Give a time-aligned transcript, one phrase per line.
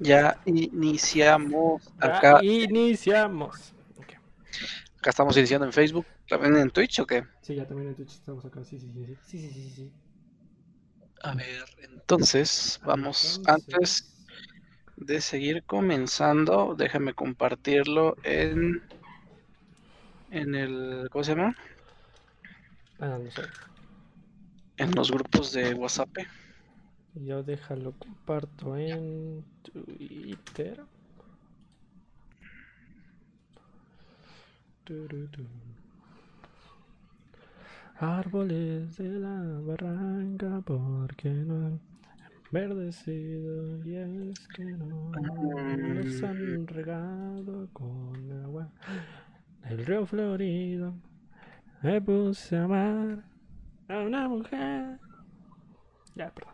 [0.00, 2.40] Ya iniciamos Ya acá.
[2.42, 3.72] iniciamos.
[4.98, 6.06] Acá estamos iniciando en Facebook.
[6.28, 7.24] ¿También en Twitch o qué?
[7.42, 8.64] Sí, ya también en Twitch estamos acá.
[8.64, 9.16] Sí, sí, sí.
[9.26, 9.70] Sí, sí, sí, sí.
[9.76, 9.92] sí.
[11.22, 13.36] A ver, entonces, vamos.
[13.36, 13.74] Entonces.
[13.74, 14.14] Antes
[14.96, 18.82] de seguir comenzando, déjame compartirlo en.
[20.30, 21.08] En el.
[21.10, 21.54] ¿Cómo se llama?
[22.98, 23.42] Ah, no sé.
[24.76, 26.08] En los grupos de WhatsApp.
[27.14, 30.82] Yo déjalo comparto en Twitter.
[37.98, 41.80] Árboles de la barranca, porque no han
[42.50, 43.84] verdecido?
[43.84, 48.68] Y es que no los han regado con agua
[49.68, 50.94] del río Florido.
[51.82, 53.24] Me puse a amar
[53.88, 54.98] a una mujer.
[56.14, 56.53] Ya, perdón.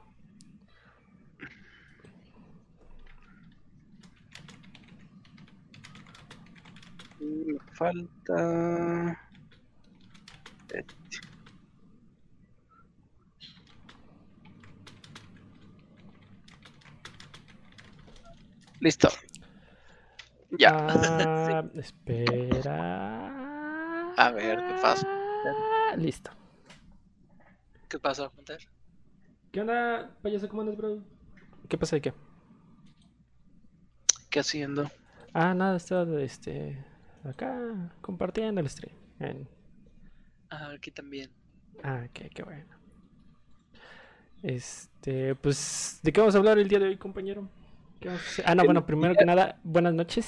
[7.31, 9.19] Me falta.
[10.69, 10.86] este.
[18.81, 19.09] Listo.
[20.59, 20.70] Ya.
[20.75, 23.31] Ah, espera.
[24.17, 25.06] A ver, ¿qué pasa?
[25.97, 26.31] Listo.
[27.89, 28.59] ¿Qué pasa, Hunter?
[29.53, 30.48] ¿Qué onda, payaso?
[30.48, 31.03] ¿Cómo andas, bro?
[31.69, 32.15] ¿Qué pasa de qué?
[34.31, 34.91] ¿Qué haciendo?
[35.34, 36.84] Ah, nada, estaba este,
[37.24, 38.96] acá compartiendo el stream.
[39.20, 39.48] en-
[40.50, 41.30] Ah, aquí también.
[41.82, 42.64] Ah, qué, qué bueno.
[44.42, 47.48] Este, pues, ¿de qué vamos a hablar el día de hoy, compañero?
[48.00, 48.44] ¿Qué vamos a hacer?
[48.48, 50.26] Ah, no, bueno, primero que nada, buenas noches.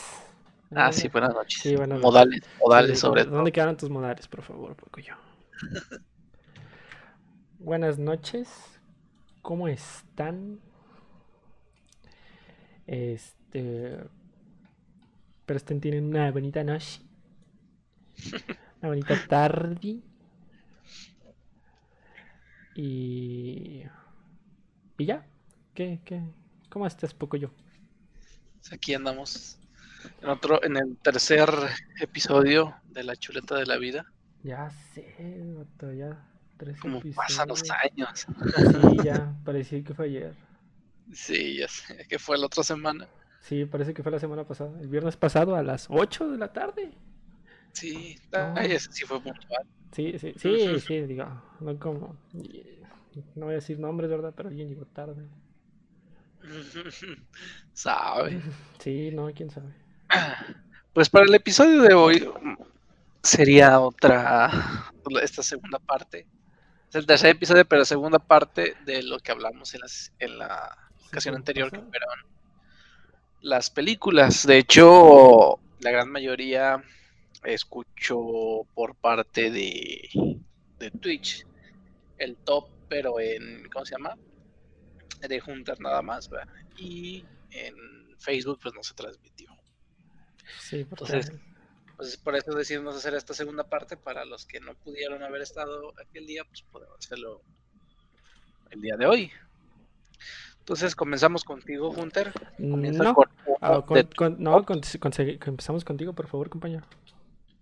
[0.74, 1.62] Ah, sí, buenas noches.
[1.62, 2.50] Sí, buenas modales, noches.
[2.60, 3.52] modales Sí, sobre ¿dónde todo.
[3.52, 5.14] quedaron tus modales, por favor, yo?
[7.58, 8.48] Buenas noches.
[9.42, 10.60] ¿Cómo están?
[12.86, 13.98] Este.
[15.52, 17.02] Pero estén tienen una bonita noche.
[18.80, 20.00] Una bonita tarde.
[22.74, 23.82] Y.
[24.96, 25.26] Y ya.
[25.74, 26.22] ¿Qué, qué?
[26.70, 27.50] ¿Cómo estás, yo?
[28.72, 29.58] Aquí andamos
[30.22, 31.50] en otro, en el tercer
[32.00, 34.06] episodio de La Chuleta de la Vida.
[34.42, 35.14] Ya sé,
[35.54, 36.18] vato, ya.
[36.56, 38.24] Tres Como pasan los años.
[38.24, 40.34] Sí, ya, parecía que fue ayer.
[41.12, 43.06] Sí, ya sé, que fue la otra semana.
[43.42, 44.70] Sí, parece que fue la semana pasada.
[44.80, 46.92] El viernes pasado a las 8 de la tarde.
[47.72, 48.54] Sí, No.
[48.56, 49.66] ay, ese sí fue puntual.
[49.92, 51.26] Sí, sí, sí, sí, digo,
[51.60, 52.16] no como.
[53.34, 54.32] No voy a decir nombres, ¿verdad?
[54.36, 55.26] Pero alguien llegó tarde.
[57.72, 58.40] Sabe.
[58.78, 59.72] Sí, no, quién sabe.
[60.92, 62.28] Pues para el episodio de hoy
[63.22, 64.50] sería otra,
[65.22, 66.26] esta segunda parte.
[66.88, 70.76] Es el tercer episodio, pero segunda parte de lo que hablamos en, las- en la
[71.08, 72.18] ocasión anterior, que fueron
[73.42, 74.46] las películas.
[74.46, 76.82] De hecho, la gran mayoría
[77.44, 80.08] escuchó por parte de,
[80.78, 81.44] de Twitch
[82.18, 84.16] el top, pero en, ¿cómo se llama?
[85.20, 86.52] De Hunter nada más, ¿verdad?
[86.78, 87.74] Y en
[88.18, 89.50] Facebook pues no se transmitió.
[90.60, 91.32] Sí, porque Entonces,
[91.96, 95.92] Pues por eso decidimos hacer esta segunda parte para los que no pudieron haber estado
[96.00, 97.42] aquel día, pues podemos hacerlo
[98.70, 99.32] el día de hoy.
[100.62, 102.32] Entonces comenzamos contigo, Hunter.
[102.56, 103.26] Comienza no, con
[103.60, 104.80] ah, con- de- con- no con-
[105.50, 106.86] empezamos contigo, por favor, compañero.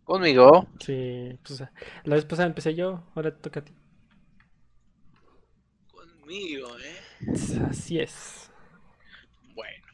[0.05, 0.67] conmigo.
[0.81, 1.63] Sí, pues
[2.05, 3.73] la vez pasada empecé yo, ahora te toca a ti.
[5.91, 6.97] Conmigo, ¿eh?
[7.71, 8.51] Así es.
[9.55, 9.87] Bueno.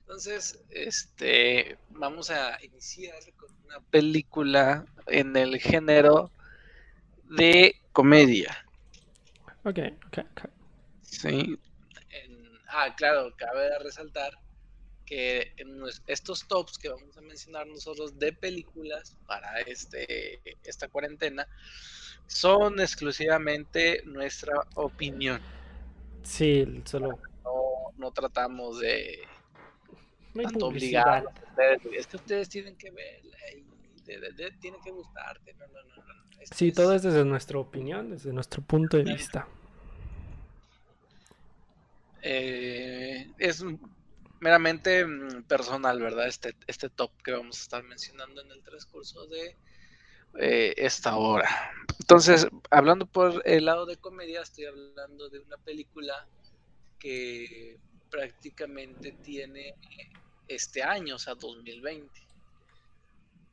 [0.00, 6.32] Entonces, este, vamos a iniciar con una película en el género
[7.30, 8.56] de comedia.
[9.64, 10.50] Ok, ok, ok.
[11.02, 11.58] Sí.
[12.24, 14.32] En- ah, claro, cabe resaltar
[15.04, 21.46] que en estos tops que vamos a mencionar nosotros de películas para este, esta cuarentena
[22.26, 25.40] son exclusivamente nuestra opinión.
[26.24, 27.20] Sí, solo.
[27.44, 29.20] No, no tratamos de
[30.34, 30.82] No tanto de,
[31.96, 35.54] Es que ustedes tienen que verla y de- de- de- tiene que gustarte.
[35.54, 36.14] No, no, no, no.
[36.52, 39.46] Sí, es- todo es desde nuestra opinión, desde nuestro punto de vista.
[42.28, 43.64] Eh, es
[44.40, 46.26] meramente mm, personal, ¿verdad?
[46.26, 49.56] Este, este top que vamos a estar mencionando en el transcurso de
[50.38, 51.48] eh, esta hora.
[52.00, 56.26] Entonces, hablando por el lado de comedia, estoy hablando de una película
[56.98, 57.78] que
[58.10, 59.76] prácticamente tiene
[60.48, 62.10] este año, o sea, 2020.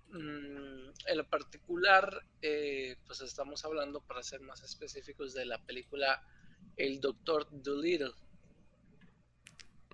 [0.09, 6.25] Mm, en lo particular, eh, pues estamos hablando, para ser más específicos, de la película
[6.75, 8.13] El Doctor Dolittle.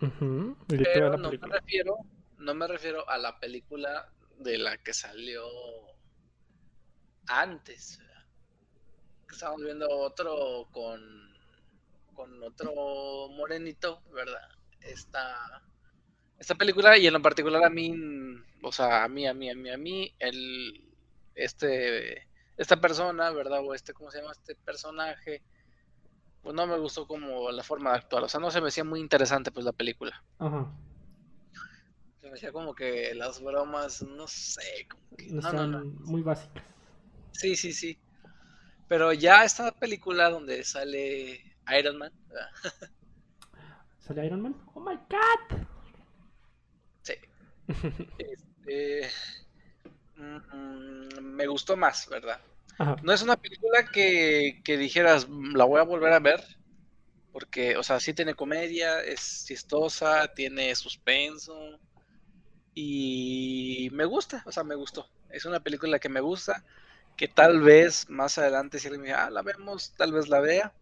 [0.02, 0.56] Ujú.
[0.70, 1.98] ¿Y de qué va Pero no me refiero,
[2.38, 5.44] no me refiero a la película de la que salió
[7.28, 8.00] antes.
[9.32, 11.02] Estábamos viendo otro con,
[12.14, 14.50] con otro morenito, ¿verdad?
[14.82, 15.62] Esta,
[16.40, 17.94] esta película y en lo particular a mí,
[18.64, 20.84] o sea, a mí, a mí, a mí, a mí, el,
[21.36, 23.60] este, esta persona, ¿verdad?
[23.64, 24.32] O este, ¿cómo se llama?
[24.32, 25.44] Este personaje,
[26.42, 28.84] pues no me gustó como la forma de actuar, o sea, no se me hacía
[28.84, 30.24] muy interesante pues la película.
[30.40, 30.72] Ajá.
[32.22, 35.28] Se me hacía como que las bromas, no sé, como que...
[35.32, 36.64] No No, no, muy básicas.
[37.32, 37.98] Sí, sí, sí.
[38.88, 41.42] Pero ya esta película donde sale
[41.78, 42.12] Iron Man.
[44.00, 44.56] ¿Sale Iron Man?
[44.74, 45.58] ¡Oh my god!
[47.04, 47.14] Sí.
[48.18, 49.10] Este,
[50.16, 52.40] mm, me gustó más, ¿verdad?
[52.80, 52.96] Ajá.
[53.04, 56.44] No es una película que, que dijeras, "Mm, la voy a volver a ver,
[57.32, 61.80] porque, o sea, sí tiene comedia, es chistosa, tiene suspenso,
[62.74, 65.10] y me gusta, o sea, me gustó.
[65.30, 66.64] Es una película que me gusta,
[67.18, 70.40] que tal vez más adelante si alguien me dice, ah, la vemos, tal vez la
[70.40, 70.74] vea,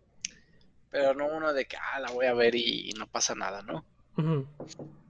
[0.92, 3.64] pero no uno de que, ah, la voy a ver y, y no pasa nada,
[3.64, 3.84] ¿no?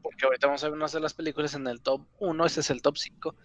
[0.01, 2.69] Porque ahorita vamos a ver unas de las películas en el top 1, este es
[2.69, 3.35] el top 5.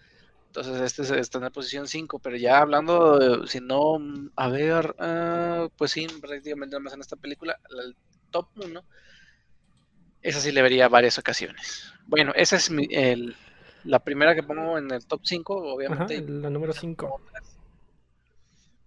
[0.55, 4.29] Entonces este es- está en la posición 5, pero ya hablando, de- si no, mm,
[4.35, 7.95] a ver, ah, pues sí, prácticamente nada más en esta película, la- el
[8.29, 8.85] top 1,
[10.21, 11.91] esa sí le vería varias ocasiones.
[12.05, 13.35] Bueno, esa es mi- el-
[13.83, 16.21] la primera que pongo en el top 5, Ajá, obviamente.
[16.21, 17.19] la número 5.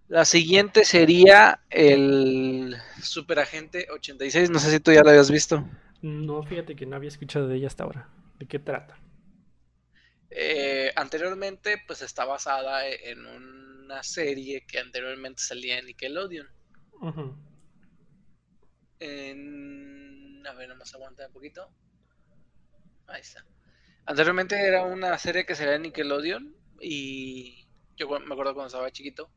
[0.07, 5.67] La siguiente sería el Superagente 86, no sé si tú ya la habías visto.
[6.01, 8.07] No, fíjate que no había escuchado de ella hasta ahora.
[8.39, 8.97] ¿De qué trata?
[10.39, 16.47] Eh, anteriormente, pues está basada e- en una serie que anteriormente salía en Nickelodeon.
[18.99, 20.45] En...
[20.45, 21.67] A ver, nomás aguanta un poquito.
[23.07, 23.43] Ahí está.
[24.05, 29.31] Anteriormente era una serie que salía en Nickelodeon y yo me acuerdo cuando estaba chiquito,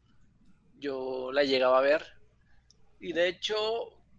[0.79, 2.05] yo la llegaba a ver.
[3.01, 3.57] Y de hecho,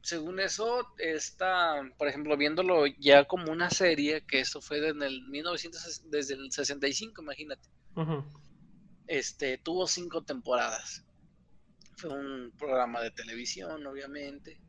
[0.02, 5.22] según eso, está, por ejemplo, viéndolo ya como una serie, que eso fue en el
[5.28, 7.70] 1900, desde el 65, imagínate.
[9.08, 11.06] Este, tuvo cinco temporadas.
[11.98, 14.60] Fue un programa de televisión, obviamente.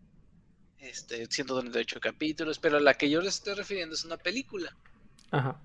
[0.78, 4.76] Este, 138 capítulos, pero la que yo les estoy refiriendo es una película.
[5.30, 5.60] Ajá.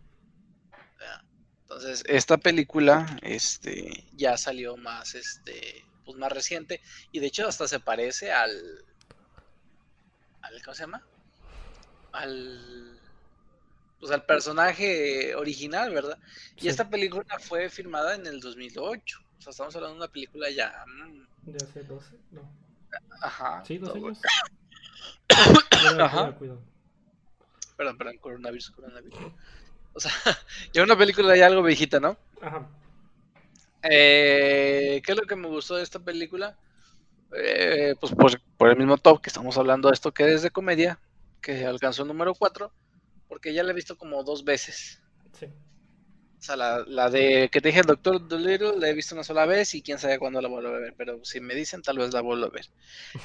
[1.63, 6.80] Entonces, esta película, este, ya salió más, este, pues más reciente
[7.12, 8.86] y de hecho hasta se parece al,
[10.48, 11.04] al, ¿cómo se llama?
[12.12, 13.00] Al,
[14.00, 16.18] pues al personaje original, ¿verdad?
[16.56, 16.70] Y Sí.
[16.70, 19.20] esta película fue filmada en el 2008.
[19.38, 20.84] O sea, estamos hablando de una película ya.
[20.88, 22.42] mm, De hace 12, no.
[23.22, 23.64] Ajá.
[23.66, 24.20] Sí, dos todo- años.
[25.70, 26.18] Cuidado, Ajá.
[26.18, 26.62] cuidado, cuidado.
[27.76, 29.20] Perdón, perdón, coronavirus, coronavirus.
[29.94, 30.12] O sea,
[30.74, 32.18] ya una película ya algo viejita, ¿no?
[32.42, 32.68] Ajá.
[33.84, 36.58] Eh, ¿Qué es lo que me gustó de esta película?
[37.35, 40.51] Eh, pues por, por el mismo top que estamos hablando de esto que es de
[40.51, 41.00] comedia,
[41.41, 42.74] que alcanzó el número 4,
[43.27, 45.01] porque ya la he visto como dos veces.
[45.33, 45.47] Sí.
[46.39, 49.24] O sea, la, la de que te dije el Doctor Dolittle la he visto una
[49.24, 51.97] sola vez y quién sabe cuándo la vuelvo a ver, pero si me dicen tal
[51.97, 52.65] vez la vuelvo a ver.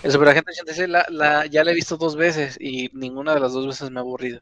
[0.03, 3.53] El Superagente 86 la, la, ya la he visto dos veces y ninguna de las
[3.55, 4.41] dos veces me ha aburrido.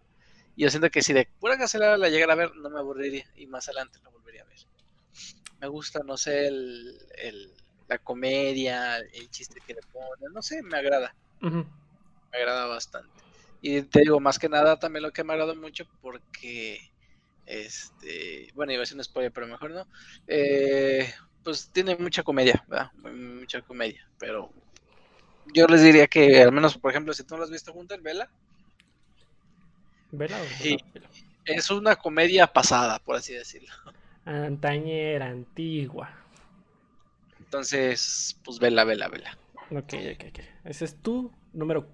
[0.56, 3.26] Y yo siento que si de pura casualidad la llegara a ver, no me aburriría
[3.36, 4.58] y más adelante la volvería a ver.
[5.60, 7.54] Me gusta, no sé, el, el-
[7.90, 11.14] la comedia, el chiste que le ponen, no sé, me agrada
[12.32, 13.24] me agrada bastante.
[13.60, 16.78] Y te digo, más que nada también lo que me agradó mucho porque,
[17.44, 19.88] este, bueno, iba a ser un spoiler, pero mejor no.
[20.26, 22.90] eh, pues tiene mucha comedia, ¿verdad?
[22.94, 24.52] Mucha comedia, pero
[25.46, 27.96] yo les diría que al menos, por ejemplo, si tú no lo has visto junto,
[28.02, 28.30] vela,
[30.12, 30.76] ¿Vela o Sí.
[31.44, 33.72] es una comedia pasada, por así decirlo.
[34.24, 36.08] Antañera, antigua.
[37.50, 39.36] Entonces, pues vela, vela, vela.
[39.72, 40.38] Ok, ok, ok.
[40.62, 41.84] Ese es tu número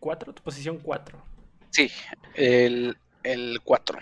[0.00, 1.22] 4, tu posición 4.
[1.70, 1.88] Sí,
[2.34, 3.96] el, el 4.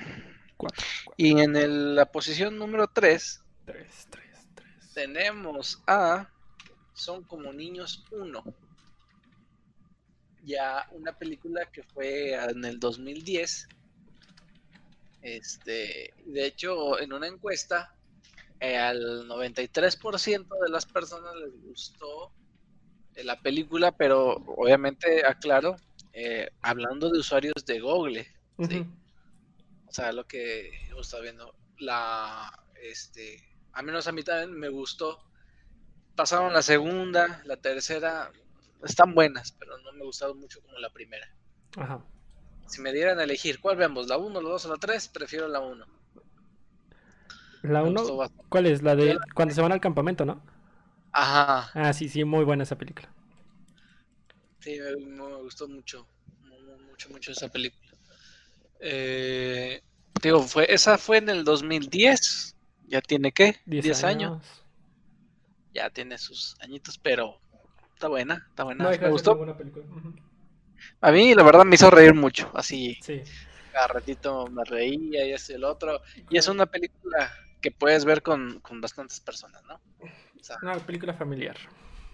[0.57, 0.87] 4.
[1.19, 4.93] Y en el- la posición número 3 3, 3, 3.
[4.95, 6.31] tenemos a
[6.95, 8.43] Son como niños 1.
[10.45, 13.69] Ya una película que fue en el 2010.
[15.21, 17.95] Este, de hecho, en una encuesta,
[18.61, 22.33] eh, al 93% de las personas les gustó
[23.15, 25.77] eh, la película, pero obviamente, aclaro,
[26.13, 28.27] eh, hablando de usuarios de Google,
[28.69, 28.87] sí.
[29.87, 30.71] O sea, lo que
[31.01, 33.41] estaba viendo, la, este,
[33.73, 35.23] a menos a mí también me gustó.
[36.17, 38.33] Pasaron la segunda, la tercera,
[38.83, 41.33] están buenas, pero no me gustaron mucho como la primera.
[41.77, 42.05] Ajá.
[42.67, 44.09] Si me dieran a elegir, ¿cuál vemos?
[44.09, 45.09] ¿La 1, la 2 o la 3?
[45.09, 45.87] Prefiero la 1.
[47.65, 48.45] La Me 1, gustó bastante.
[48.49, 48.83] ¿cuál es?
[48.83, 50.41] La de cuando se van al campamento, ¿no?
[51.13, 53.09] Ajá, Ah, sí, sí, muy buena esa película.
[54.61, 54.97] sí, me,
[55.29, 56.07] me gustó mucho.
[56.43, 57.93] mu- mu- Mucho, mucho esa película.
[58.81, 59.83] Eh,
[60.23, 62.57] digo, fue, esa fue en el 2010.
[62.87, 63.57] Ya tiene, ¿qué?
[63.67, 64.43] 10 10 años.
[65.73, 67.41] Ya tiene sus añitos, pero
[67.95, 68.85] está buena, está buena.
[68.85, 69.37] No me gustó.
[69.37, 69.85] buena película.
[71.01, 72.51] A mí, la verdad, me hizo reír mucho.
[72.55, 73.23] Así, Sí.
[73.73, 76.01] cada ratito me reía y y el otro.
[76.31, 77.33] Y es una película
[77.65, 79.77] que puedes ver con, con bastantes personas, ¿no?
[80.41, 81.57] O sea, Una película familiar.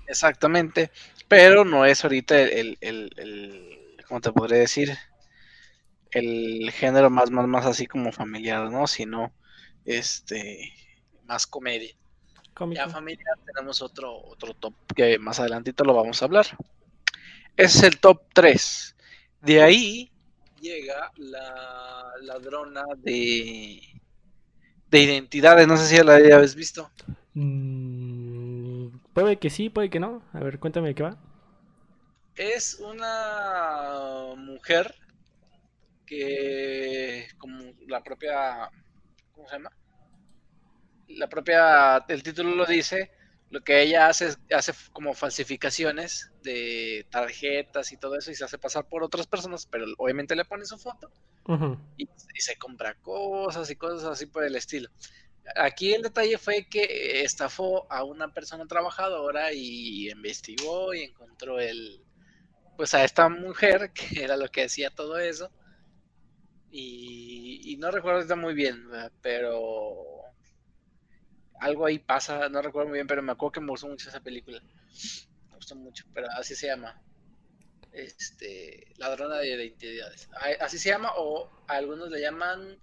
[0.07, 0.91] exactamente.
[1.29, 4.97] Pero no es ahorita el, el, el- ¿cómo te podría decir?
[6.11, 8.87] El género más, más, más así como familiar, ¿no?
[8.87, 9.33] Sino,
[9.85, 10.73] este,
[11.25, 11.95] más comedia.
[12.55, 12.79] Cómico.
[12.83, 16.47] Ya familiar tenemos otro, otro top que más adelantito lo vamos a hablar.
[17.57, 18.97] Ese es el top 3.
[19.41, 20.13] De ahí
[20.61, 23.81] llega la ladrona de,
[24.91, 25.67] de identidades.
[25.67, 26.91] No sé si ya la habías visto.
[27.35, 30.23] Mm, puede que sí, puede que no.
[30.33, 31.17] A ver, cuéntame de qué va.
[32.35, 34.95] Es una mujer
[36.07, 38.71] que, como la propia,
[39.33, 39.71] ¿cómo se llama?
[41.09, 43.11] La propia, el título lo dice,
[43.51, 48.45] lo que ella hace es hace como falsificaciones de tarjetas y todo eso y se
[48.45, 51.11] hace pasar por otras personas, pero obviamente le pone su foto
[51.97, 54.89] Y, se compra cosas y cosas así por el estilo.
[55.57, 62.03] Aquí el detalle fue que estafó a una persona trabajadora y investigó y encontró el,
[62.77, 65.51] pues a esta mujer que era lo que hacía todo eso.
[66.71, 68.89] Y, y no recuerdo muy bien,
[69.21, 70.21] pero
[71.61, 74.21] algo ahí pasa, no recuerdo muy bien, pero me acuerdo que me gustó mucho esa
[74.21, 74.61] película.
[75.51, 77.03] Me gustó mucho, pero así se llama.
[77.93, 80.29] Este, ladrona de identidades.
[80.61, 82.79] Así se llama, o a algunos le llaman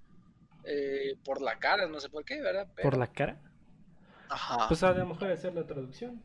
[0.63, 2.67] eh, por la cara, no sé por qué, ¿verdad?
[2.81, 3.41] Por la cara.
[4.29, 4.67] Ajá.
[4.67, 6.21] Pues a lo mejor hacer la traducción.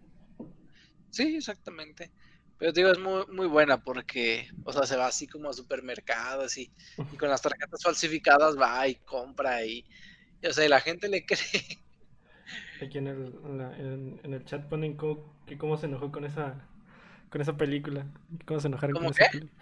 [1.10, 2.12] Sí, exactamente.
[2.58, 5.52] Pero te digo, es muy, muy buena porque, o sea, se va así como a
[5.52, 6.72] supermercados y,
[7.10, 9.84] y con las tarjetas falsificadas va y compra y,
[10.40, 11.38] y, o sea, y la gente le cree.
[12.80, 16.10] Aquí en el, en la- en- en el chat ponen cómo, que cómo se enojó
[16.12, 16.68] con esa,
[17.32, 18.06] con esa película.
[18.44, 19.52] Cómo se enojaron ¿Cómo con esa película.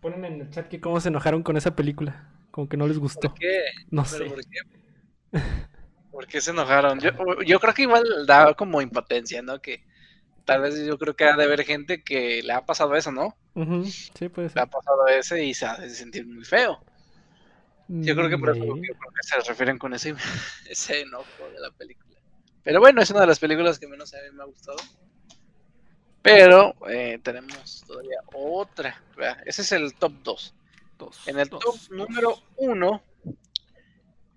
[0.00, 2.30] Ponen en el chat que cómo se enojaron con esa película.
[2.50, 3.28] Como que no les gustó.
[3.28, 3.64] ¿Por qué?
[3.90, 4.30] No ¿Pero sé.
[4.30, 4.58] por qué?
[6.10, 6.98] ¿Por qué se enojaron?
[6.98, 7.10] Yo,
[7.46, 9.60] yo creo que igual da como impotencia, ¿no?
[9.60, 9.84] Que
[10.46, 13.36] tal vez yo creo que ha de haber gente que le ha pasado eso, ¿no?
[13.84, 16.82] Sí, puede Le ha pasado eso y se hace sentir muy feo.
[17.88, 20.14] Yo creo que por eso que se refieren con ese,
[20.70, 22.18] ese enojo de la película.
[22.62, 24.78] Pero bueno, es una de las películas que menos a mí me ha gustado.
[26.22, 29.02] Pero eh, tenemos todavía otra.
[29.44, 30.54] Ese es el top 2.
[30.98, 31.90] Dos, En el dos, top dos.
[31.90, 33.02] número 1,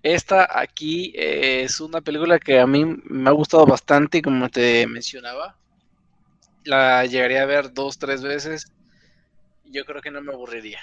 [0.01, 4.49] esta aquí eh, es una película que a mí me ha gustado bastante y como
[4.49, 5.57] te mencionaba,
[6.65, 8.71] la llegaría a ver dos, tres veces.
[9.65, 10.79] Yo creo que no me aburriría.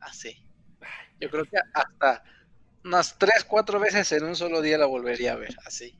[0.00, 0.36] Así.
[1.20, 2.22] Yo creo que hasta
[2.84, 5.56] unas tres, cuatro veces en un solo día la volvería a ver.
[5.66, 5.98] Así.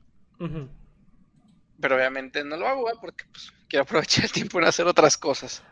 [1.79, 2.95] Pero obviamente no lo hago ¿eh?
[2.99, 5.63] porque pues, quiero aprovechar el tiempo en hacer otras cosas.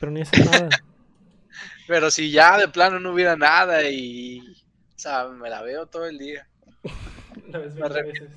[0.00, 0.68] Pero ni hacer nada.
[1.86, 6.06] Pero si ya de plano no hubiera nada y, o sea, me la veo todo
[6.06, 6.48] el día.
[7.48, 8.30] La ves Me 20 re- veces.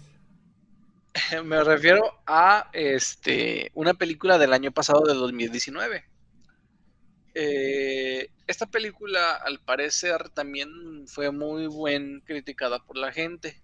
[1.46, 6.06] Me refiero a este una película del año pasado de 2019.
[7.34, 13.62] Eh, esta película, al parecer, también fue muy buen criticada por la gente.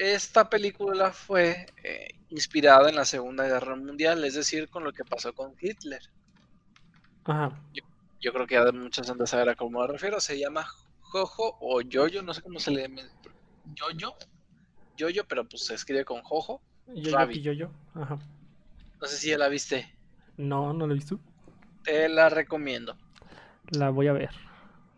[0.00, 5.04] Esta película fue eh, inspirada en la Segunda Guerra Mundial, es decir, con lo que
[5.04, 6.00] pasó con Hitler.
[7.24, 7.60] Ajá.
[8.18, 10.18] Yo creo que ya muchos han de saber a cómo me refiero.
[10.18, 10.66] Se llama
[11.02, 13.02] Jojo o Yoyo, no sé cómo se le llama.
[13.74, 14.14] Yoyo,
[14.96, 16.62] Yoyo, pero pues se escribe con Jojo.
[17.18, 17.70] Aquí, yo, yo.
[17.94, 18.18] Ajá.
[19.02, 19.94] No sé si ya la viste.
[20.38, 21.20] No, no lo he visto.
[21.84, 22.96] Te la recomiendo.
[23.72, 24.30] La voy a ver.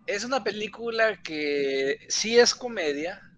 [0.07, 3.32] Es una película que sí es comedia,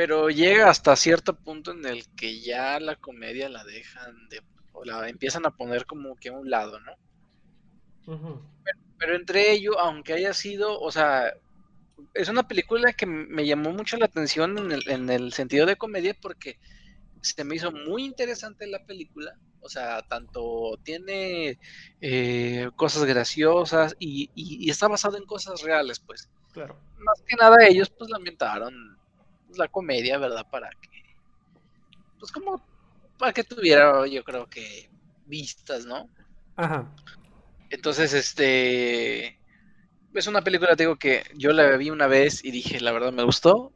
[0.00, 4.40] pero llega hasta cierto punto en el que ya la comedia la dejan de,
[4.72, 6.92] o la empiezan a poner como que a un lado, ¿no?
[8.98, 11.30] Pero entre ello, aunque haya sido, o sea,
[12.14, 15.76] es una película que me llamó mucho la atención en el, en el sentido de
[15.76, 16.56] comedia porque
[17.20, 19.34] se me hizo muy interesante la película.
[19.60, 21.58] O sea, tanto tiene
[22.00, 26.30] eh, cosas graciosas y, y- y está basado en cosas reales, pues.
[26.52, 26.80] Claro.
[26.96, 28.98] Más que nada ellos pues lamentaron
[29.58, 30.46] la comedia, ¿verdad?
[30.50, 31.16] Para que,
[32.18, 32.62] pues como,
[33.18, 34.90] para que tuviera, yo creo que,
[35.26, 36.08] vistas, ¿no?
[36.56, 36.92] Ajá.
[37.70, 39.38] Entonces, este,
[40.14, 43.12] es una película, te digo, que yo la vi una vez y dije, la verdad
[43.12, 43.72] me gustó.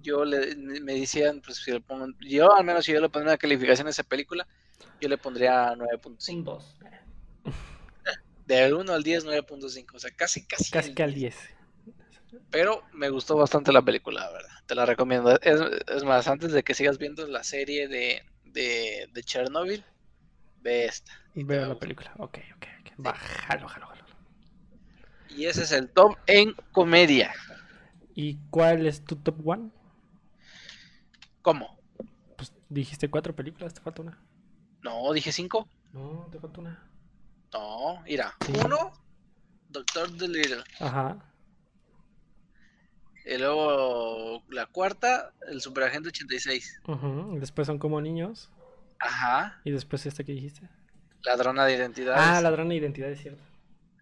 [0.00, 3.32] Yo le, me decían, pues si le pongo, yo al menos si yo le pondría
[3.32, 4.46] una calificación a esa película,
[5.00, 6.44] yo le pondría 9.5.
[6.44, 6.78] 2.
[8.46, 9.94] De 1 al 10, 9.5.
[9.94, 10.70] O sea, casi, casi.
[10.70, 11.34] Casi que al 10.
[11.34, 11.61] 10.
[12.50, 14.50] Pero me gustó bastante la película, la verdad.
[14.66, 15.38] Te la recomiendo.
[15.40, 19.84] Es, es más, antes de que sigas viendo la serie de, de, de Chernobyl,
[20.60, 21.12] ve esta.
[21.34, 22.12] y Veo la película.
[22.18, 23.06] Ok, ok, ok.
[23.06, 24.02] Va, jalo, jalo, jalo.
[25.28, 27.32] Y ese es el top en comedia.
[28.14, 29.70] ¿Y cuál es tu top one?
[31.40, 31.78] ¿Cómo?
[32.36, 34.22] Pues dijiste cuatro películas, te falta una.
[34.82, 35.68] No, dije cinco.
[35.92, 36.90] No, te falta una.
[37.52, 38.34] No, mira.
[38.44, 38.52] Sí.
[38.64, 38.92] Uno,
[39.68, 40.62] Doctor Dolittle.
[40.80, 41.31] Ajá.
[43.24, 46.80] Y luego la cuarta, el Superagente 86.
[46.86, 48.50] ujú, y Después son como niños.
[48.98, 49.60] Ajá.
[49.64, 50.68] Y después esta que dijiste.
[51.24, 52.20] Ladrona de identidades.
[52.22, 53.42] Ah, ladrón de identidad, es cierto.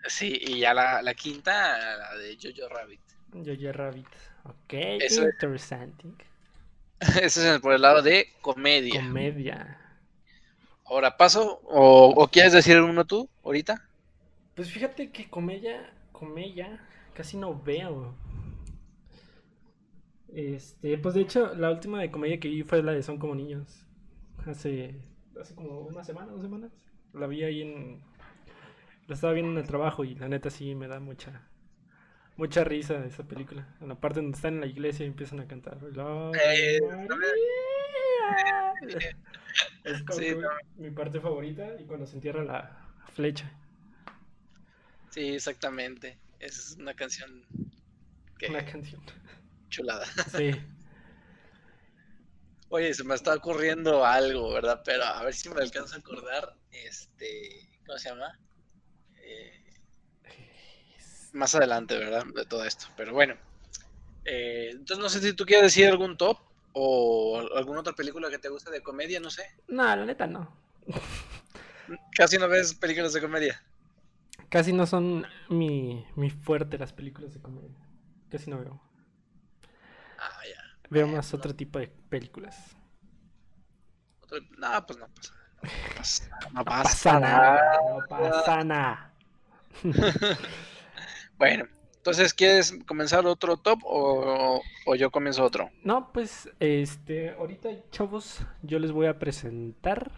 [0.07, 1.53] Sí, y ya la, la quinta,
[1.99, 3.01] la de Jojo Rabbit.
[3.33, 4.07] Jojo Rabbit.
[4.45, 6.09] Ok, Eso es- interesante.
[7.23, 9.03] Ese es por el lado de comedia.
[9.03, 9.77] Comedia.
[10.87, 13.87] Ahora paso, o, o quieres decir uno tú, ahorita?
[14.55, 16.81] Pues fíjate que comedia, comedia,
[17.15, 18.15] casi no veo.
[20.33, 23.35] Este, pues de hecho, la última de comedia que vi fue la de Son como
[23.35, 23.87] niños.
[24.47, 24.95] Hace,
[25.41, 26.71] hace como una semana, dos semanas.
[27.13, 28.01] La vi ahí en.
[29.07, 31.43] La estaba viendo en el trabajo y la neta sí me da mucha.
[32.37, 33.67] Mucha risa esa película.
[33.81, 35.79] En la parte donde están en la iglesia y empiezan a cantar.
[35.79, 37.11] "Ave Eh, María".
[39.85, 40.49] Es como Sí, no.
[40.77, 42.79] mi parte favorita y cuando se entierra la
[43.15, 43.51] flecha.
[45.11, 46.17] Sí, exactamente.
[46.39, 47.45] Es una canción
[48.39, 49.03] que Una canción.
[49.71, 50.07] Chulada.
[50.37, 50.53] Sí.
[52.69, 54.83] Oye, se me está ocurriendo algo, ¿verdad?
[54.85, 56.55] Pero a ver si me alcanzo a acordar.
[56.71, 58.39] Este, ¿cómo se llama?
[59.17, 59.65] Eh,
[61.33, 62.25] más adelante, ¿verdad?
[62.35, 62.87] De todo esto.
[62.97, 63.35] Pero bueno.
[64.25, 66.39] Eh, entonces no sé si tú quieres decir algún top
[66.73, 69.45] o alguna otra película que te guste de comedia, no sé.
[69.67, 70.57] No, la neta no.
[72.17, 73.63] Casi no ves películas de comedia.
[74.49, 77.77] Casi no son mi, mi fuerte las películas de comedia.
[78.31, 78.90] Casi no veo.
[80.21, 80.63] Ah, ya.
[80.91, 81.39] Veo Bueno, más no.
[81.39, 82.77] otro tipo de películas.
[84.59, 85.35] No, pues no pasa.
[85.63, 87.53] No pasa, no No pasa pasa nada.
[87.53, 87.81] nada.
[87.89, 89.15] No pasa nada.
[91.39, 91.65] Bueno,
[91.97, 95.71] entonces, ¿quieres comenzar otro top o, o yo comienzo otro?
[95.83, 100.11] No, pues, este, ahorita, chavos, yo les voy a presentar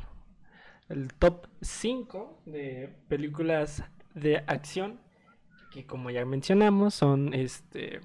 [0.88, 3.84] el top 5 de películas
[4.14, 5.00] de acción
[5.70, 8.00] que como ya mencionamos son este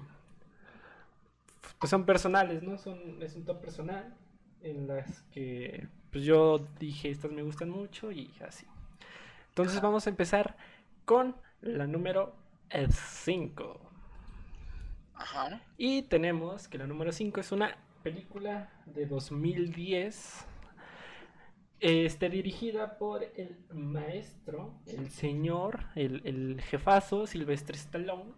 [1.78, 2.78] pues son personales, ¿no?
[2.78, 4.14] Son es un top personal
[4.62, 8.66] en las que pues yo dije estas me gustan mucho y así.
[9.50, 10.56] Entonces vamos a empezar
[11.04, 12.34] con la número
[12.90, 13.80] 5.
[15.14, 15.60] Ajá.
[15.76, 20.46] Y tenemos que la número 5 es una película de 2010.
[21.80, 28.32] Este, dirigida por el maestro, el señor, el, el jefazo Silvestre Stallone.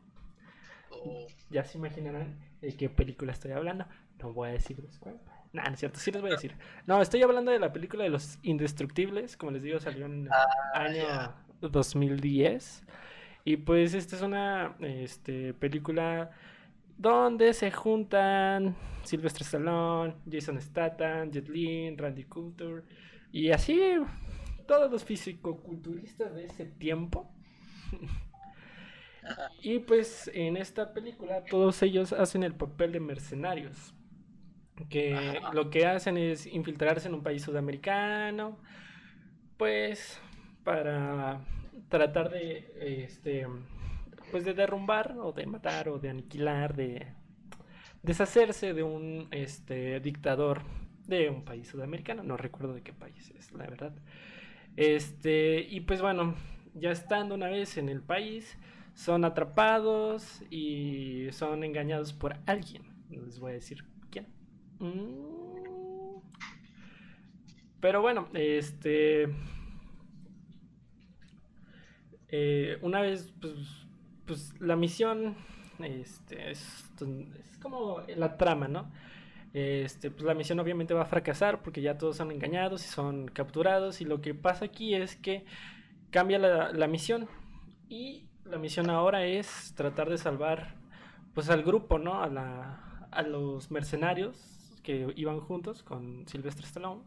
[0.91, 3.87] O- Ya se imaginarán de qué película estoy hablando.
[4.19, 5.21] No voy a decirles cuál.
[5.53, 6.57] Nah, no es cierto, sí les voy a decir.
[6.87, 9.37] No, estoy hablando de la película de los indestructibles.
[9.37, 10.31] Como les digo, salió en el
[10.75, 11.35] año ya.
[11.61, 12.85] 2010.
[13.45, 16.31] Y pues esta es una este, película
[16.97, 22.85] donde se juntan Sylvester Stallone, Jason Statham, Jet Li, Randy Coulter
[23.33, 23.81] y así
[24.67, 27.31] todos los fisicoculturistas de ese tiempo.
[29.63, 33.95] Y pues en esta película todos ellos hacen el papel de mercenarios.
[34.89, 35.53] Que Ajá.
[35.53, 38.59] lo que hacen es infiltrarse en un país sudamericano.
[39.57, 40.21] Pues
[40.65, 41.41] para
[41.89, 43.47] tratar de este
[44.31, 47.07] pues de derrumbar o de matar o de aniquilar, de
[48.03, 50.63] deshacerse de un este dictador
[51.07, 53.93] de un país sudamericano, no recuerdo de qué país es, la verdad.
[54.77, 56.35] Este, y pues bueno,
[56.75, 58.57] ya estando una vez en el país,
[58.95, 62.83] son atrapados y son engañados por alguien.
[63.11, 64.27] Les voy a decir quién.
[64.79, 65.41] Mm.
[67.81, 69.29] Pero bueno, este.
[72.29, 73.55] eh, una vez, pues,
[74.27, 75.37] pues la misión
[75.81, 78.91] este, es, es como la trama, ¿no?
[79.53, 83.29] Este, pues la misión obviamente va a fracasar porque ya todos son engañados y son
[83.29, 84.01] capturados.
[84.01, 85.45] Y lo que pasa aquí es que
[86.11, 87.29] cambia la, la misión.
[87.89, 90.75] Y la misión ahora es tratar de salvar
[91.35, 92.23] pues al grupo, ¿no?
[92.23, 94.37] A, la, a los mercenarios
[94.83, 97.03] que iban juntos con Sylvester Stallone.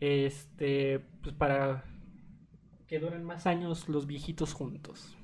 [0.00, 1.84] Este, pues para
[2.86, 5.16] que duren más años los viejitos juntos.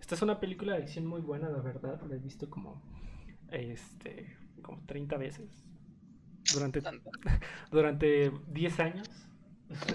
[0.00, 2.00] Esta es una película de acción muy buena, la verdad.
[2.08, 2.82] La he visto como,
[3.50, 5.48] este, como 30 veces.
[6.52, 6.82] Durante,
[7.70, 9.08] durante 10 años.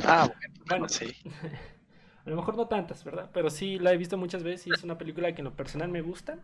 [0.06, 0.30] Ah,
[0.68, 1.14] bueno, sí.
[2.26, 3.30] A lo mejor no tantas, ¿verdad?
[3.34, 5.90] Pero sí la he visto muchas veces y es una película que en lo personal
[5.90, 6.40] me gusta.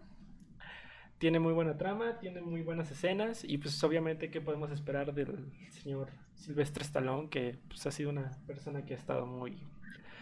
[1.18, 5.52] Tiene muy buena trama, tiene muy buenas escenas y pues obviamente qué podemos esperar del
[5.70, 9.58] señor Silvestre Stallone, que pues ha sido una persona que ha estado muy...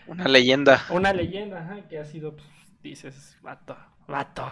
[0.07, 0.81] Una leyenda.
[0.89, 2.47] Una leyenda, ajá, que ha sido, pues,
[2.81, 4.51] dices, vato, vato.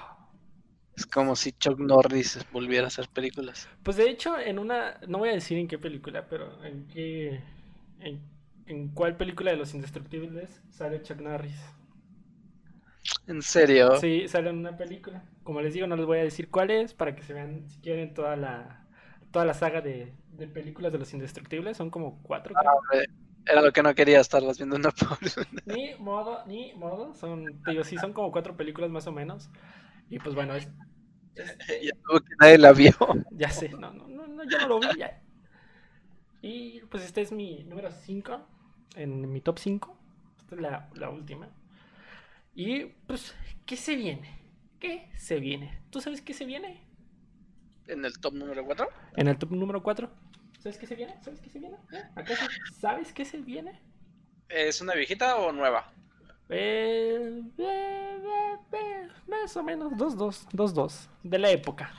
[0.96, 3.70] Es como si Chuck Norris volviera a hacer películas.
[3.84, 7.42] Pues de hecho, en una, no voy a decir en qué película, pero en qué,
[8.00, 8.22] en,
[8.68, 11.60] en cuál película de Los Indestructibles sale Chuck Norris.
[13.28, 13.98] ¿En serio?
[13.98, 15.24] Sí, sale en una película.
[15.44, 17.80] Como les digo, no les voy a decir cuál es para que se vean si
[17.80, 18.86] quieren toda la
[19.32, 20.14] toda la saga de,
[20.54, 21.78] películas de los indestructibles.
[21.78, 22.54] Son como cuatro.
[22.58, 22.64] Ah,
[23.46, 25.18] era lo que no quería estarlas viendo una por
[25.66, 27.14] Ni modo, ni modo.
[27.16, 29.50] Son, digo, sí, son como cuatro películas más o menos.
[30.10, 30.68] Y pues bueno, es.
[31.36, 32.92] ya que nadie la vio.
[33.32, 35.22] Ya sé, no, no, no, yo no lo vi ya.
[36.42, 38.57] Y pues este es mi número 5
[38.96, 39.98] en mi top 5.
[40.40, 41.48] Esta es la, la última.
[42.56, 44.40] Y pues, ¿qué se viene?
[44.80, 45.82] ¿Qué se viene?
[45.90, 46.82] ¿Tú sabes qué se viene?
[47.88, 48.88] ¿En el top número 4?
[49.16, 50.10] En el top número 4.
[50.60, 51.16] ¿Sabes qué se viene?
[51.22, 51.78] ¿Sabes qué se viene?
[52.16, 52.46] ¿Acaso
[52.80, 53.80] sabes qué se viene?
[54.50, 55.92] ¿Es una viejita o nueva?
[56.50, 58.18] Eh, eh,
[58.72, 61.92] eh, más o menos, 2-2, 2-2, de la época.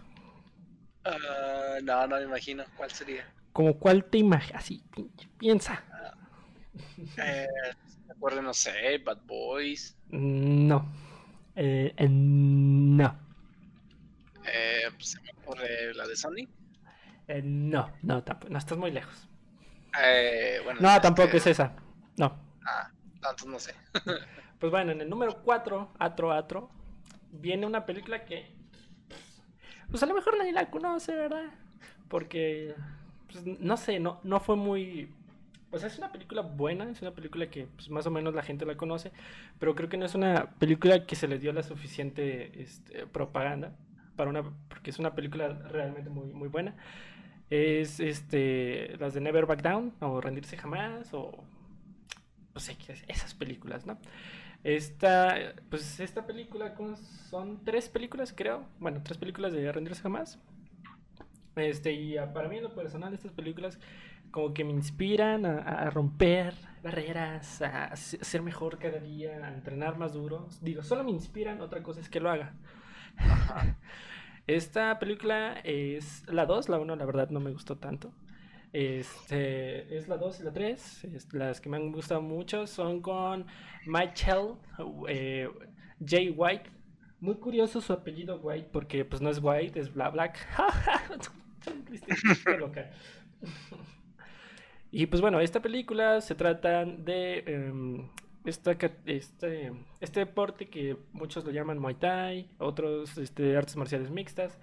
[1.04, 2.64] Uh, no, no me imagino.
[2.76, 3.24] ¿Cuál sería?
[3.52, 4.62] ¿Como cuál te imaginas?
[4.62, 4.82] Así,
[5.38, 5.82] piensa.
[7.16, 7.46] Eh,
[8.18, 9.96] acuerdo, no sé, Bad Boys.
[10.10, 10.90] No.
[11.54, 13.16] Eh, no.
[14.44, 16.48] Eh, pues, se me ocurre la de Sony.
[17.28, 19.28] Eh, no, no, tampoco, no, estás muy lejos.
[20.02, 21.74] Eh, bueno, no, tampoco es esa.
[22.16, 22.36] No.
[22.64, 23.74] Ah, entonces no sé.
[24.58, 26.70] pues bueno, en el número 4, Atro Atro,
[27.30, 28.50] viene una película que.
[29.90, 31.50] Pues a lo mejor nadie la conoce, ¿verdad?
[32.08, 32.74] Porque.
[33.30, 35.12] Pues, no sé, no, no fue muy
[35.70, 38.64] pues es una película buena, es una película que pues, más o menos la gente
[38.64, 39.12] la conoce,
[39.58, 43.72] pero creo que no es una película que se le dio la suficiente este, propaganda
[44.16, 46.74] para una, porque es una película realmente muy, muy buena.
[47.50, 51.44] Es este, las de Never Back Down, o Rendirse Jamás, o
[52.54, 52.76] no sé,
[53.06, 53.98] esas películas, ¿no?
[54.64, 56.74] Esta, pues esta película
[57.30, 58.66] son tres películas, creo.
[58.80, 60.38] Bueno, tres películas de Rendirse Jamás.
[61.56, 63.78] Este, y para mí en lo personal, estas películas
[64.30, 70.12] como que me inspiran a, romper barreras, a ser mejor cada día, a entrenar más
[70.12, 70.48] duro.
[70.60, 72.54] Digo, solo me inspiran, otra cosa es que lo haga.
[74.46, 78.12] Esta película es la 2, la 1 la verdad no me gustó tanto.
[78.72, 81.06] Este, es la 2 y la 3.
[81.32, 83.46] las que me han gustado mucho son con
[83.86, 84.54] Michael
[85.08, 85.48] eh,
[86.00, 86.16] J.
[86.34, 86.70] White.
[87.20, 90.38] Muy curioso su apellido White porque pues no es White, es Bla Black.
[94.90, 98.08] Y pues bueno, esta película se trata de em,
[98.44, 104.58] esta, este, este deporte que muchos lo llaman Muay Thai, otros este, artes marciales mixtas,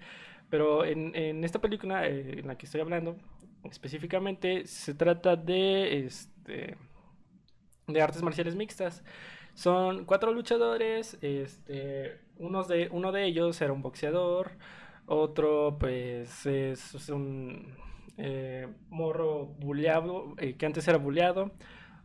[0.50, 3.16] pero en, en esta película eh, en la que estoy hablando
[3.64, 6.76] específicamente se trata de, este,
[7.86, 9.04] de artes marciales mixtas.
[9.54, 14.52] Son cuatro luchadores, este, de, uno de ellos era un boxeador,
[15.06, 17.74] otro pues es un
[18.18, 21.52] eh, morro buleado, eh, que antes era buleado,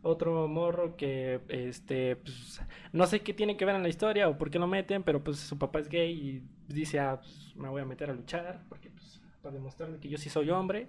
[0.02, 2.60] otro morro que, este, pues,
[2.92, 5.22] no sé qué tiene que ver en la historia o por qué lo meten, pero
[5.22, 8.64] pues su papá es gay y dice, ah, pues, me voy a meter a luchar,
[8.68, 10.88] porque, pues, para demostrarme que yo sí soy hombre.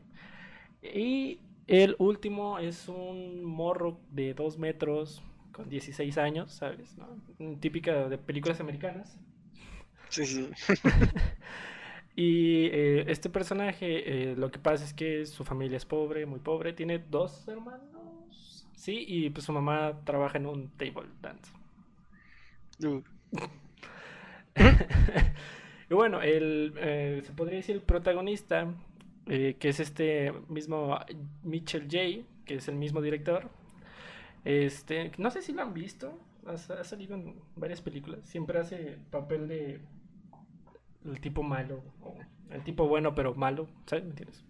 [0.81, 6.95] Y el último es un morro de dos metros con 16 años, ¿sabes?
[7.59, 9.17] Típica de películas americanas.
[10.09, 10.49] Sí, sí.
[12.15, 16.39] Y eh, este personaje, eh, lo que pasa es que su familia es pobre, muy
[16.39, 21.51] pobre, tiene dos hermanos, sí, y pues su mamá trabaja en un table dance.
[22.83, 23.01] Uh.
[25.89, 28.71] y bueno, el, eh, se podría decir el protagonista,
[29.25, 30.99] que es este mismo
[31.43, 33.49] Mitchell J., que es el mismo director.
[34.45, 39.47] Este, no sé si lo han visto, ha salido en varias películas, siempre hace papel
[39.47, 39.79] de
[41.05, 42.15] el tipo malo, o
[42.51, 44.03] el tipo bueno pero malo, ¿sabes?
[44.03, 44.45] ¿Me entiendes?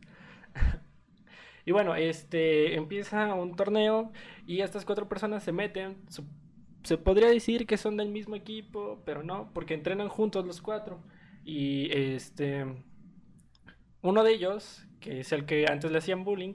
[1.66, 4.12] y bueno, este empieza un torneo
[4.46, 5.98] y estas cuatro personas se meten.
[6.84, 11.00] Se podría decir que son del mismo equipo, pero no, porque entrenan juntos los cuatro.
[11.46, 12.66] Y este
[14.02, 16.54] uno de ellos, que es el que antes le hacían bullying,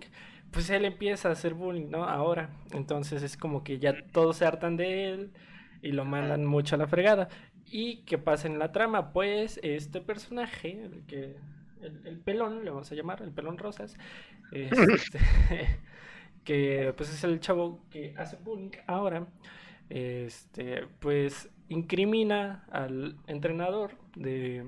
[0.51, 2.05] pues él empieza a hacer bullying, ¿no?
[2.05, 2.51] Ahora.
[2.73, 5.33] Entonces es como que ya todos se hartan de él
[5.83, 7.29] y lo mandan mucho a la fregada.
[7.71, 9.13] ¿Y qué pasa en la trama?
[9.13, 11.37] Pues este personaje, el, que,
[11.81, 13.97] el, pelón, le vamos a llamar, el pelón rosas,
[14.53, 15.19] este,
[16.45, 19.27] que pues es el chavo que hace bullying ahora,
[19.91, 24.67] este, pues incrimina al entrenador de,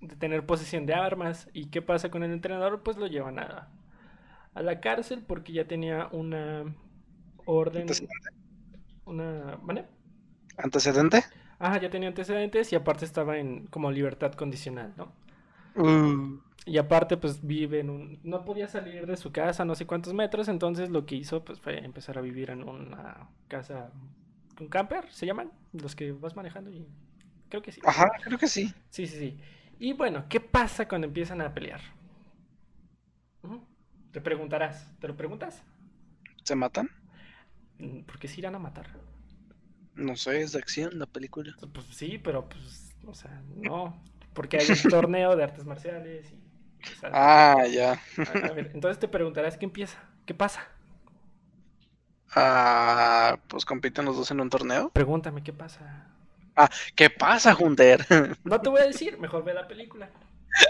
[0.00, 1.48] de tener posesión de armas.
[1.52, 2.82] ¿Y qué pasa con el entrenador?
[2.82, 3.68] Pues lo llevan a,
[4.54, 6.64] a la cárcel porque ya tenía una
[7.44, 7.86] orden.
[9.04, 9.58] Una.
[9.62, 9.86] ¿Vale?
[10.56, 11.24] ¿Antecedente?
[11.62, 15.12] Ajá, ya tenía antecedentes y aparte estaba en como libertad condicional, ¿no?
[15.76, 16.40] Uh.
[16.66, 18.18] Y aparte, pues vive en un.
[18.24, 21.60] No podía salir de su casa no sé cuántos metros, entonces lo que hizo pues
[21.60, 23.92] fue empezar a vivir en una casa.
[24.60, 25.08] ¿Un camper?
[25.12, 25.52] ¿Se llaman?
[25.72, 26.84] Los que vas manejando y.
[27.48, 27.80] Creo que sí.
[27.84, 28.74] Ajá, creo que sí.
[28.90, 29.38] Sí, sí, sí.
[29.78, 31.80] Y bueno, ¿qué pasa cuando empiezan a pelear?
[34.10, 35.62] Te preguntarás, ¿te lo preguntas?
[36.42, 36.90] ¿Se matan?
[37.78, 38.88] Mm, ¿Por qué se irán a matar?
[39.94, 41.54] No sé, es de acción la película.
[41.72, 44.00] Pues sí, pero pues, o sea, no.
[44.34, 46.36] Porque hay un torneo de artes marciales y.
[47.04, 48.00] ah, ya.
[48.16, 50.66] A, ver, entonces te preguntarás qué empieza, qué pasa.
[52.34, 54.90] Ah, pues compiten los dos en un torneo.
[54.90, 56.06] Pregúntame qué pasa.
[56.56, 58.06] Ah, ¿qué pasa, Junter?
[58.44, 60.08] No te voy a decir, mejor ve la película.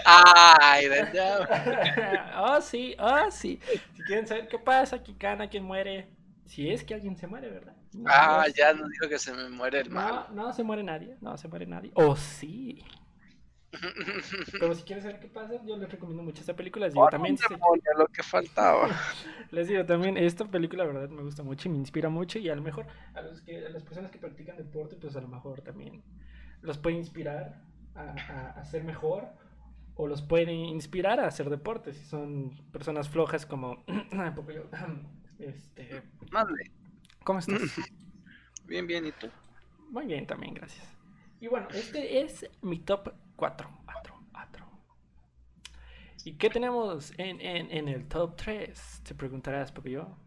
[0.05, 1.03] Ay, de
[2.37, 3.59] Oh, sí, oh, sí.
[3.95, 6.07] Si quieren saber qué pasa, quién gana, quién muere.
[6.45, 7.75] Si es que alguien se muere, ¿verdad?
[8.07, 10.27] Ah, ya nos dijo que se me muere el mal.
[10.33, 11.91] No, no se muere nadie, no se muere nadie.
[11.95, 12.83] Oh, sí.
[14.59, 16.85] Pero si quieres saber qué pasa, yo les recomiendo mucho esta película.
[16.85, 17.37] Les digo, también
[17.97, 18.87] lo que faltaba.
[19.51, 22.39] les digo también, esta película, la verdad, me gusta mucho y me inspira mucho.
[22.39, 25.21] Y a lo mejor a, los que, a las personas que practican deporte, pues a
[25.21, 26.03] lo mejor también
[26.61, 27.61] los puede inspirar
[27.95, 29.27] a, a, ser mejor
[29.95, 33.83] o los puede inspirar a hacer deporte si son personas flojas como
[34.53, 34.69] yo.
[35.39, 36.71] Este, Madre.
[37.23, 37.61] ¿Cómo estás?
[38.65, 39.29] Bien, bien, ¿y tú?
[39.89, 40.85] Muy bien, también, gracias.
[41.39, 43.69] Y bueno, este es mi top 4.
[43.85, 44.65] 4, 4.
[46.25, 49.01] ¿Y qué tenemos en, en, en el top 3?
[49.03, 50.17] Te preguntarás, yo.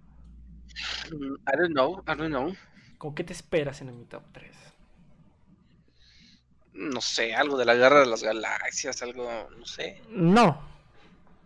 [1.10, 2.54] Mm, I don't know, I don't know.
[2.98, 4.56] ¿Cómo qué te esperas en mi top 3?
[6.74, 10.02] No sé, algo de la guerra de las galaxias, algo, no sé.
[10.10, 10.60] No,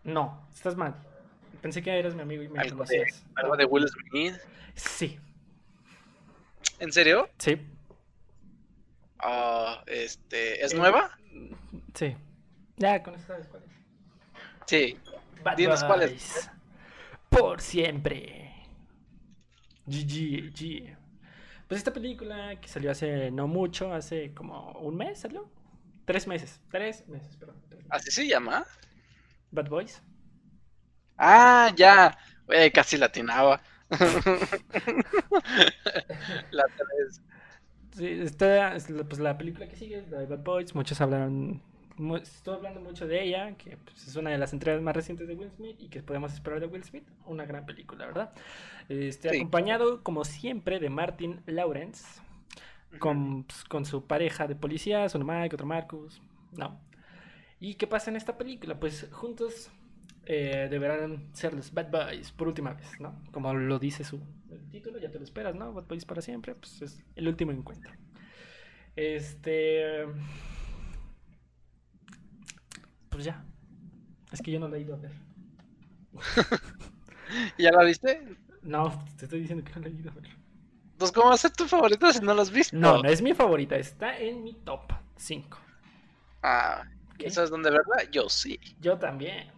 [0.02, 0.96] no, estás mal.
[1.62, 3.22] Pensé que eras mi amigo y me ¿Algo conocías.
[3.24, 4.34] De, ¿Algo de Will Smith?
[4.74, 5.20] Sí.
[6.80, 7.28] ¿En serio?
[7.38, 7.60] Sí.
[9.18, 11.16] Ah, este, ¿es nueva?
[11.94, 12.16] Sí.
[12.76, 13.70] Ya, con eso sabes cuál es.
[14.66, 14.98] Sí.
[15.56, 16.50] Dinos cuál es.
[17.28, 18.50] Por siempre.
[19.86, 20.96] GG, G.
[21.68, 25.50] Pues esta película que salió hace no mucho, hace como un mes salió.
[26.06, 26.60] Tres meses.
[26.70, 27.56] Tres meses, perdón.
[27.90, 28.64] ¿Así se llama?
[29.50, 30.02] Bad Boys.
[31.18, 32.16] Ah, ya.
[32.72, 33.60] casi latinaba.
[36.50, 37.22] la tres.
[37.92, 38.76] Sí, esta
[39.08, 40.74] pues, la película que sigue es Bad Boys.
[40.74, 41.60] Muchos hablaron,
[42.22, 45.34] estoy hablando mucho de ella, que pues, es una de las entregas más recientes de
[45.34, 47.04] Will Smith y que podemos esperar de Will Smith.
[47.26, 48.32] Una gran película, ¿verdad?
[48.88, 52.04] Este, Acompañado, como siempre, de Martin Lawrence,
[53.00, 56.22] con, pues, con su pareja de policías, uno Mike, otro Marcus.
[56.52, 56.78] No.
[57.58, 58.78] ¿Y qué pasa en esta película?
[58.78, 59.70] Pues juntos
[60.26, 63.22] eh, deberán ser los Bad Boys por última vez, ¿no?
[63.32, 64.20] Como lo dice su
[64.70, 65.72] título, ya te lo esperas, ¿no?
[65.72, 67.92] Bad Boys para siempre, pues es el último encuentro.
[68.96, 70.06] Este.
[73.08, 73.44] Pues ya.
[74.32, 75.12] Es que yo no la he ido a ver.
[77.58, 78.36] ¿Ya la viste?
[78.62, 80.40] No, te estoy diciendo que no la he ido a ver.
[80.98, 82.76] Pues, ¿cómo va a ser tu favorita si no la has visto?
[82.76, 85.58] No, no es mi favorita, está en mi top 5.
[86.42, 86.84] Ah,
[87.18, 88.10] ¿eso es donde verdad?
[88.12, 88.60] Yo sí.
[88.80, 89.50] Yo también.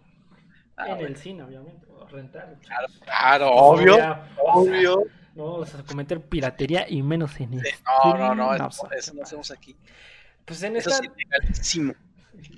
[0.77, 2.57] Ah, en el cine, obviamente, o rentar.
[3.05, 3.97] Claro, obvio,
[4.39, 5.05] obvio.
[5.35, 7.69] no vamos a cometer piratería y menos en sí,
[8.05, 9.77] No, no, no, eso, eso, no hacemos aquí.
[10.45, 10.91] Pues en esta...
[10.91, 11.95] es ilegalísimo.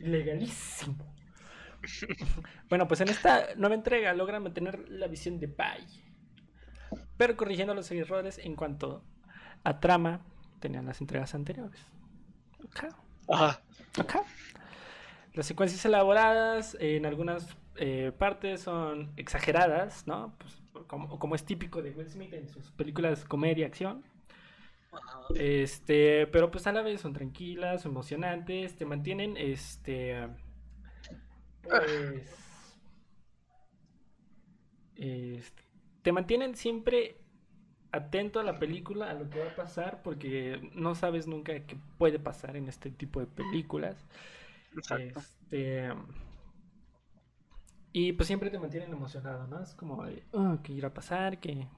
[0.00, 1.14] Legalísimo.
[2.68, 5.84] bueno, pues en esta nueva entrega logran mantener la visión de Pai,
[7.16, 9.02] pero corrigiendo los errores en cuanto
[9.64, 10.20] a trama
[10.60, 11.80] tenían las entregas anteriores.
[13.28, 13.60] Ajá.
[15.34, 20.34] Las secuencias elaboradas en algunas eh, partes son exageradas, ¿no?
[20.38, 24.04] Pues, como, como, es típico de Will Smith en sus películas comedia, acción.
[25.34, 30.28] Este, pero pues a la vez son tranquilas, emocionantes, te mantienen, este,
[31.62, 32.78] pues,
[34.94, 35.62] este,
[36.02, 37.16] te mantienen siempre
[37.90, 41.76] atento a la película, a lo que va a pasar, porque no sabes nunca qué
[41.98, 43.96] puede pasar en este tipo de películas.
[44.76, 45.92] Este,
[47.96, 49.62] y pues siempre te mantienen emocionado, ¿no?
[49.62, 51.38] Es como, oh, ¿qué irá a pasar?
[51.38, 51.68] ¿Qué,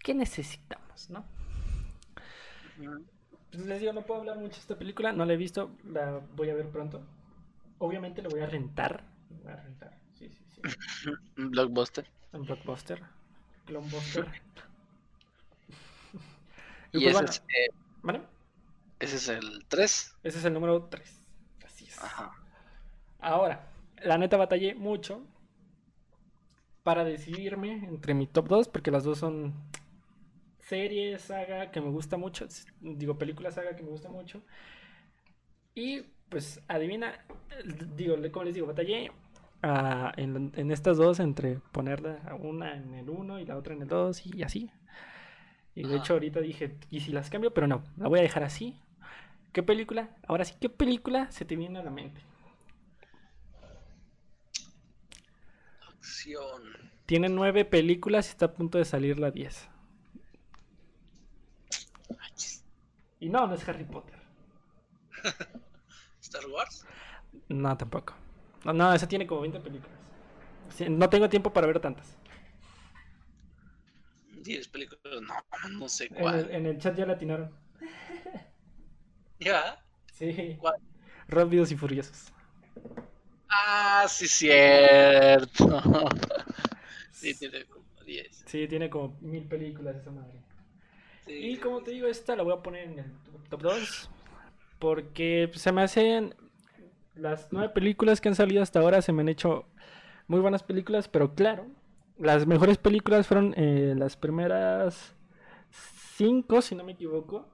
[0.00, 1.24] qué necesitamos, no?
[3.50, 6.20] Pues les digo, no puedo hablar mucho de esta película, no la he visto, la
[6.36, 7.02] voy a ver pronto.
[7.78, 9.02] Obviamente la voy a rentar.
[9.42, 10.60] Voy a rentar, sí, sí, sí.
[11.38, 12.06] Un blockbuster.
[12.34, 13.02] En Blockbuster.
[13.64, 14.26] Clonbuster.
[16.92, 18.22] Y, pues ese, bueno, es, eh, ¿vale?
[19.00, 20.16] ese es el 3.
[20.22, 21.28] Ese es el número 3.
[21.64, 21.98] Así es.
[21.98, 22.32] Ajá.
[23.20, 23.71] Ahora,
[24.04, 25.22] la neta batallé mucho
[26.82, 29.54] para decidirme entre mi top 2, porque las dos son
[30.58, 32.46] series, saga que me gusta mucho,
[32.80, 34.42] digo, película, saga que me gusta mucho.
[35.74, 37.24] Y pues adivina,
[37.96, 39.10] digo, como les digo, batallé
[39.62, 43.82] ah, en, en estas dos entre ponerla una en el 1 y la otra en
[43.82, 44.70] el 2 y así.
[45.74, 47.52] Y de hecho ahorita dije, ¿y si las cambio?
[47.54, 48.76] Pero no, la voy a dejar así.
[49.52, 50.10] ¿Qué película?
[50.26, 52.20] Ahora sí, ¿qué película se te viene a la mente?
[56.02, 56.62] Acción.
[57.06, 59.68] Tiene nueve películas y está a punto de salir la 10.
[63.20, 64.18] Y no, no es Harry Potter.
[66.20, 66.86] Star Wars.
[67.48, 68.14] No, tampoco.
[68.64, 69.98] No, no, esa tiene como 20 películas.
[70.88, 72.16] No tengo tiempo para ver tantas.
[74.42, 75.20] 10 películas.
[75.22, 75.34] No,
[75.78, 76.38] no sé En cuál.
[76.38, 77.50] el, en el chat ya la atinaron.
[79.38, 79.84] ¿Ya?
[80.12, 80.56] Sí.
[80.56, 80.76] ¿Cuál?
[81.28, 82.32] Rápidos y Furiosos.
[83.54, 85.66] Ah, sí, cierto.
[87.10, 88.42] Sí, tiene como 10.
[88.46, 90.40] Sí, tiene como mil películas esa madre.
[91.24, 91.32] Sí.
[91.32, 93.12] Y como te digo, esta la voy a poner en el
[93.48, 94.10] top 2.
[94.78, 96.34] Porque se me hacen.
[97.14, 99.66] Las nueve películas que han salido hasta ahora se me han hecho
[100.28, 101.66] muy buenas películas, pero claro,
[102.18, 105.14] las mejores películas fueron eh, las primeras
[106.16, 107.48] cinco, si no me equivoco,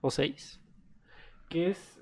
[0.00, 0.60] o seis,
[1.48, 2.01] que es.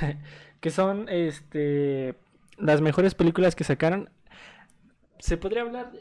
[0.60, 2.14] que son este
[2.58, 4.10] las mejores películas que sacaron
[5.18, 5.92] se podría hablar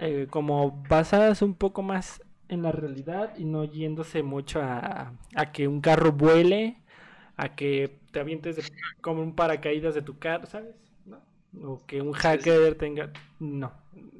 [0.00, 5.52] eh, como basadas un poco más en la realidad y no yéndose mucho a, a
[5.52, 6.78] que un carro vuele,
[7.36, 8.62] a que te avientes de-
[9.00, 10.74] como un paracaídas de tu carro, ¿sabes?
[11.04, 11.18] ¿No?
[11.72, 13.10] O que un hacker tenga...
[13.40, 13.72] No.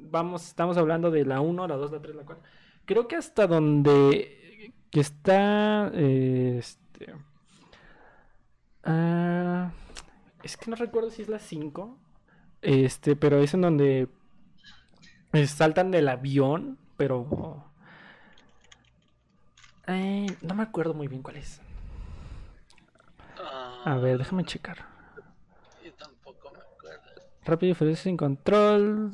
[0.09, 2.43] Vamos, estamos hablando de la 1, la 2, la 3, la 4.
[2.85, 5.91] Creo que hasta donde que está...
[5.93, 7.13] eh, este,
[8.87, 9.71] ah,
[10.43, 11.97] es que no recuerdo si es la 5.
[12.61, 14.07] Este, pero es en donde
[15.33, 17.63] eh, saltan del avión, pero
[19.87, 21.61] eh, no me acuerdo muy bien cuál es.
[23.39, 24.85] Ah, A ver, déjame checar.
[25.83, 27.21] Yo tampoco me acuerdo.
[27.45, 29.11] Rápido y Furioso sin control.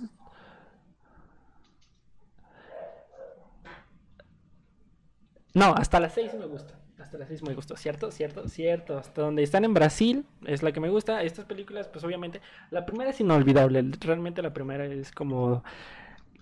[5.53, 6.73] No, hasta las 6 me gusta.
[7.17, 8.11] 6 me gustó, ¿cierto?
[8.11, 8.47] ¿Cierto?
[8.47, 8.97] ¿Cierto?
[8.97, 11.23] Hasta donde están en Brasil es la que me gusta.
[11.23, 13.83] Estas películas, pues obviamente, la primera es inolvidable.
[13.99, 15.63] Realmente la primera es como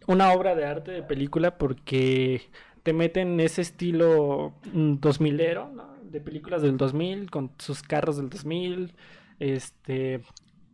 [0.07, 2.41] una obra de arte de película porque
[2.84, 5.95] te meten ese estilo mm, 2000ero, ¿no?
[6.03, 8.93] De películas del 2000 con sus carros del 2000,
[9.39, 10.21] este,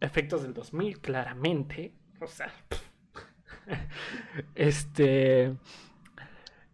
[0.02, 1.94] efectos del 2000, claramente.
[2.22, 2.52] O sea,
[4.56, 5.56] este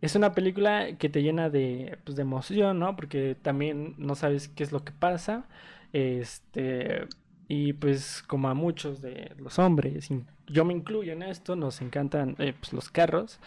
[0.04, 2.94] es una película que te llena de, pues, de emoción, ¿no?
[2.98, 5.46] Porque también no sabes qué es lo que pasa.
[5.94, 7.08] Este,
[7.48, 10.10] y pues como a muchos de los hombres,
[10.48, 13.40] yo me incluyo en esto, nos encantan eh, pues, los carros.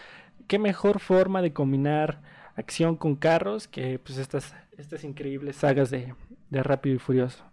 [0.47, 2.23] ¿Qué mejor forma de combinar
[2.55, 6.15] acción con carros que pues estas, estas increíbles sagas de,
[6.49, 7.45] de Rápido y Furioso?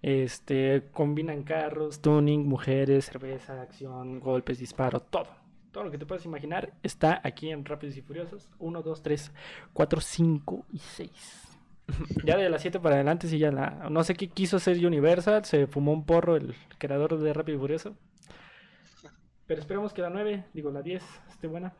[0.00, 5.39] Este, combinan carros, tuning, mujeres, cerveza, acción, golpes, disparo, todo.
[5.72, 8.48] Todo lo que te puedas imaginar está aquí en Rápidos y Furiosos.
[8.58, 9.32] 1, 2, 3,
[9.72, 11.10] 4, 5 y 6.
[12.24, 13.88] ya de las 7 para adelante, sí, ya la.
[13.90, 15.44] No sé qué quiso hacer Universal.
[15.44, 17.96] Se fumó un porro el creador de Rápido y Furioso.
[19.46, 21.72] Pero esperemos que la 9, digo la 10, esté buena.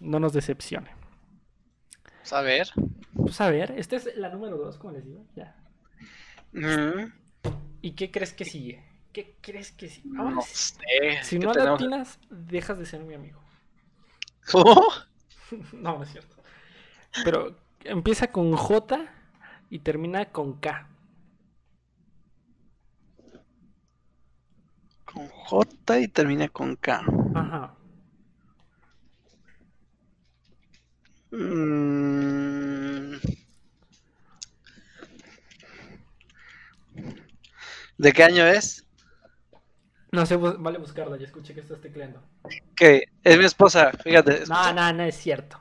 [0.00, 0.90] No nos decepcione.
[2.18, 2.68] Pues, A ver.
[3.14, 5.24] Pues a ver, esta es la número 2, como les digo.
[5.34, 5.56] Ya.
[6.52, 7.12] Mm,
[7.82, 8.84] ¿Y qué crees que sigue?
[9.16, 10.10] ¿Qué crees que sigue?
[10.10, 10.76] No sé.
[11.22, 11.80] si ¿qué no tenemos?
[11.80, 13.40] latinas, dejas de ser mi amigo.
[14.52, 14.82] ¿Cómo?
[15.72, 16.36] No, no es cierto.
[17.24, 19.06] Pero empieza con J
[19.70, 20.86] y termina con K.
[25.06, 27.02] Con J y termina con K.
[27.34, 27.74] Ajá.
[31.30, 33.16] Mm.
[37.96, 38.85] ¿De qué año es?
[40.16, 42.22] No sé, vale buscarla, ya escuché que estás tecleando.
[42.74, 44.30] Que es mi esposa, fíjate.
[44.30, 44.72] No, escucha.
[44.72, 45.60] no, no es cierto.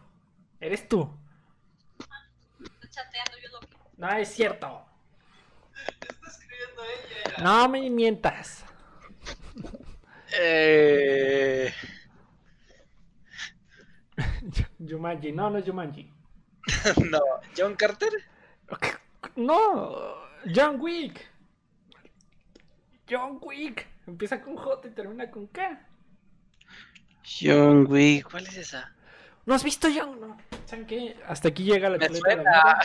[0.61, 1.13] Eres tú.
[3.97, 4.85] No es cierto.
[7.43, 8.63] No me mientas.
[10.39, 11.73] Eh,
[14.89, 16.13] Jumanji, no, no es Jumanji.
[17.09, 17.19] no,
[17.57, 18.13] John Carter.
[19.35, 21.27] No, John Wick.
[23.05, 23.94] John Wick.
[24.07, 25.79] Empieza con J y termina con K.
[27.41, 28.91] John Wick, ¿cuál es esa?
[29.45, 30.19] ¿No has visto John?
[30.19, 30.37] No.
[30.65, 31.15] ¿Saben qué?
[31.27, 32.63] Hasta aquí llega la Me chuleta de la suena.
[32.63, 32.79] vida.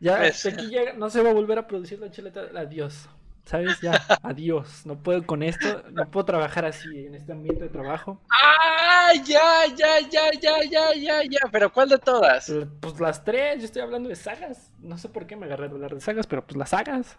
[0.00, 0.92] Ya, Me hasta aquí llega.
[0.94, 2.42] No se va a volver a producir la chuleta.
[2.56, 3.08] Adiós.
[3.44, 3.80] ¿Sabes?
[3.80, 3.92] Ya,
[4.22, 4.86] adiós.
[4.86, 5.82] No puedo con esto.
[5.92, 8.20] No puedo trabajar así en este ambiente de trabajo.
[8.30, 9.12] ¡Ah!
[9.24, 11.40] Ya, ya, ya, ya, ya, ya, ya.
[11.50, 12.52] Pero ¿cuál de todas?
[12.80, 14.72] Pues las tres, yo estoy hablando de sagas.
[14.80, 17.16] No sé por qué me agarré a hablar de sagas, pero pues las sagas.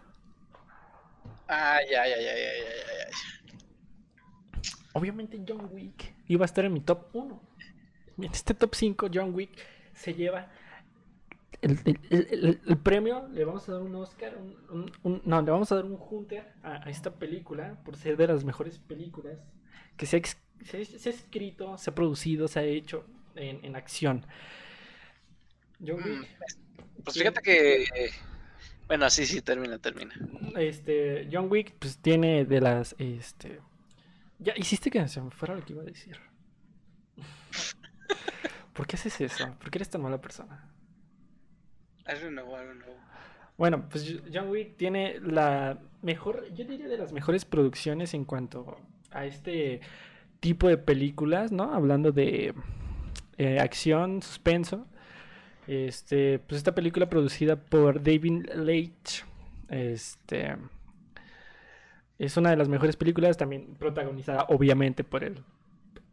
[1.48, 2.64] Ah, ya, ya, ya, ya, ya,
[2.98, 3.08] ya.
[4.94, 7.42] Obviamente John Wick iba a estar en mi top 1.
[8.18, 9.50] En este top 5, John Wick
[9.92, 10.50] se lleva
[11.60, 11.78] el,
[12.10, 13.28] el- el- premio.
[13.32, 14.36] Le vamos a dar un Oscar.
[14.36, 17.96] un- un- un- no, le vamos a dar un Hunter a, a esta película por
[17.96, 19.38] ser de las mejores películas
[19.96, 20.20] que se ha,
[20.64, 24.24] se se ha escrito, se ha producido, se ha hecho en, en acción.
[25.84, 26.28] John Mm, Wick.
[27.04, 27.84] Pues fíjate que.
[28.86, 30.14] Bueno, sí, sí, termina, termina.
[30.56, 33.60] Este, John Wick, pues tiene de las, este...
[34.38, 36.18] Ya, hiciste que se me fuera lo que iba a decir.
[38.74, 39.54] ¿Por qué haces eso?
[39.58, 40.70] ¿Por qué eres tan mala persona?
[42.06, 42.94] I don't know, I don't know.
[43.56, 48.76] Bueno, pues John Wick tiene la mejor, yo diría de las mejores producciones en cuanto
[49.12, 49.80] a este
[50.40, 51.72] tipo de películas, ¿no?
[51.72, 52.52] Hablando de
[53.38, 54.86] eh, acción, suspenso.
[55.66, 59.24] Este, pues esta película producida por David Leitch,
[59.68, 60.56] este,
[62.18, 65.42] es una de las mejores películas, también protagonizada obviamente por el,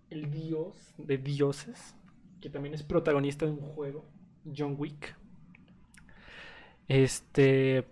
[0.09, 1.95] el dios de dioses,
[2.39, 4.05] que también es protagonista de un juego,
[4.55, 5.15] John Wick.
[6.87, 7.85] Este,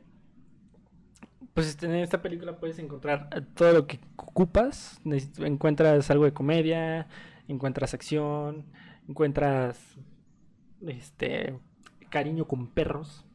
[1.53, 4.99] pues en esta película puedes encontrar todo lo que ocupas.
[5.39, 7.07] Encuentras algo de comedia,
[7.47, 8.65] encuentras acción,
[9.07, 9.97] encuentras
[10.87, 11.59] este
[12.09, 13.25] cariño con perros,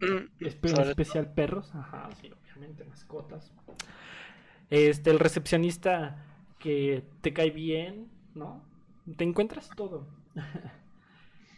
[0.00, 3.52] Mm, espe- especial perros, ajá, sí, obviamente mascotas.
[4.70, 6.24] Este, el recepcionista
[6.58, 8.62] que te cae bien, ¿no?
[9.16, 10.06] Te encuentras todo.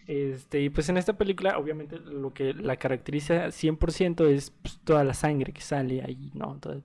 [0.08, 5.02] Este, y pues en esta película, obviamente, lo que la caracteriza 100% es pues, toda
[5.02, 6.56] la sangre que sale ahí, ¿no?
[6.60, 6.80] Todo-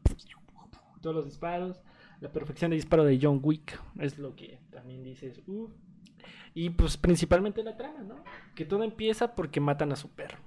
[1.01, 1.82] todos los disparos,
[2.20, 5.68] la perfección de disparo de John Wick, es lo que también dices, "Uh".
[6.54, 8.24] Y pues principalmente la trama, ¿no?
[8.56, 10.38] Que todo empieza porque matan a su perro.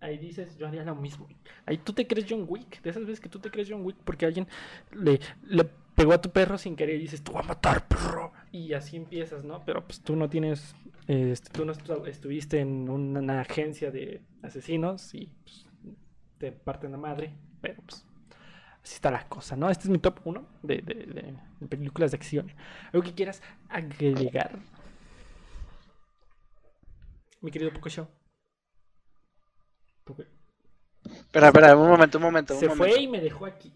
[0.00, 1.26] Ahí dices, yo haría lo mismo.
[1.66, 3.96] Ahí tú te crees John Wick, de esas veces que tú te crees John Wick
[4.04, 4.46] porque alguien
[4.92, 5.18] le,
[5.96, 8.32] pegó a tu perro sin querer y dices, tú vas a matar, perro.
[8.52, 9.64] Y así empiezas, ¿no?
[9.64, 10.76] Pero pues tú no tienes,
[11.08, 15.66] este, tú no estu- estuviste en una agencia de asesinos y pues,
[16.38, 18.06] te parten la madre, pero pues
[18.84, 19.68] así está la cosa, ¿no?
[19.68, 22.52] Este es mi top 1 de, de- de- de películas de acción.
[22.92, 24.60] ¿Algo que quieras agregar?
[27.40, 28.08] Mi querido Poco Show.
[30.04, 30.24] Poco-
[31.04, 32.54] Espera, espera, un momento, un momento.
[32.54, 32.94] Un Se momento.
[32.94, 33.72] fue y me dejó aquí.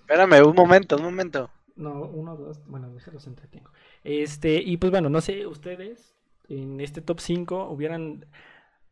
[0.00, 1.50] Espérame, un momento, un momento.
[1.76, 3.70] No, uno, dos, bueno, déjalos entretengo.
[4.04, 6.14] Este, y pues bueno, no sé, ustedes
[6.48, 8.26] en este top 5 hubieran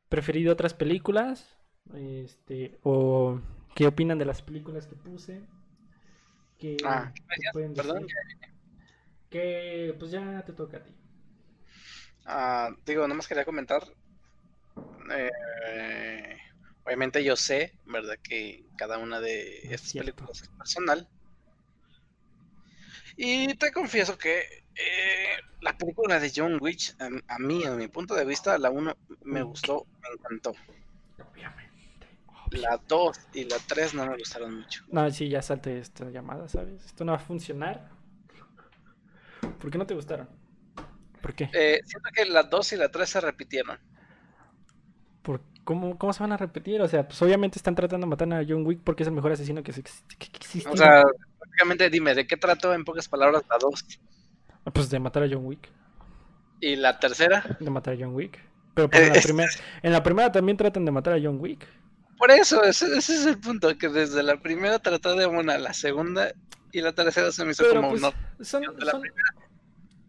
[0.08, 1.56] preferido otras películas,
[1.94, 3.40] este, o
[3.74, 5.42] qué opinan de las películas que puse,
[6.58, 8.06] que, Ah, ¿qué que Perdón.
[9.30, 10.94] que pues ya te toca a ti.
[12.24, 13.82] Ah, digo, nomás quería comentar.
[15.10, 16.36] Eh,
[16.84, 18.16] obviamente yo sé, ¿verdad?
[18.22, 20.14] Que cada una de Es estas cierto.
[20.14, 21.08] películas es personal.
[23.16, 24.40] Y te confieso que
[24.74, 28.70] eh, la película de John Wick, a, a mí, a mi punto de vista, la
[28.70, 30.54] 1 me gustó, me encantó.
[31.18, 32.08] Obviamente.
[32.50, 34.84] La 2 y la 3 no me gustaron mucho.
[34.90, 36.84] No, sí, ya salte esta llamada, ¿sabes?
[36.84, 37.90] Esto no va a funcionar.
[39.58, 40.28] ¿Por qué no te gustaron?
[41.20, 41.50] ¿Por qué?
[41.52, 43.78] Eh, siento que la 2 y la 3 se repitieron.
[45.22, 46.80] ¿Por cómo, cómo se van a repetir?
[46.82, 49.32] O sea, pues obviamente están tratando de matar a John Wick porque es el mejor
[49.32, 50.68] asesino que, existe.
[50.68, 51.02] O sea,
[51.38, 54.00] prácticamente dime, ¿de qué trató en pocas palabras la 2?
[54.72, 55.68] Pues de matar a John Wick.
[56.60, 58.38] Y la tercera, De matar a John Wick.
[58.74, 59.48] Pero pues, en, la Eh, primera,
[59.82, 61.66] en la primera también tratan de matar a John Wick.
[62.16, 65.72] por eso, ese, ese es el punto, que desde la primera trató de una, la
[65.74, 66.32] segunda
[66.72, 68.12] y la tercera se me hizo Pero como pues no.
[68.40, 69.02] son, de la son,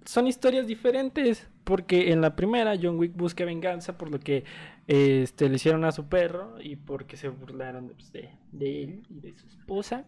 [0.06, 1.48] son historias diferentes.
[1.64, 4.44] Porque en la primera John Wick busca venganza por lo que
[4.88, 9.34] este, le hicieron a su perro y porque se burlaron pues, de, él y de
[9.34, 10.04] su esposa.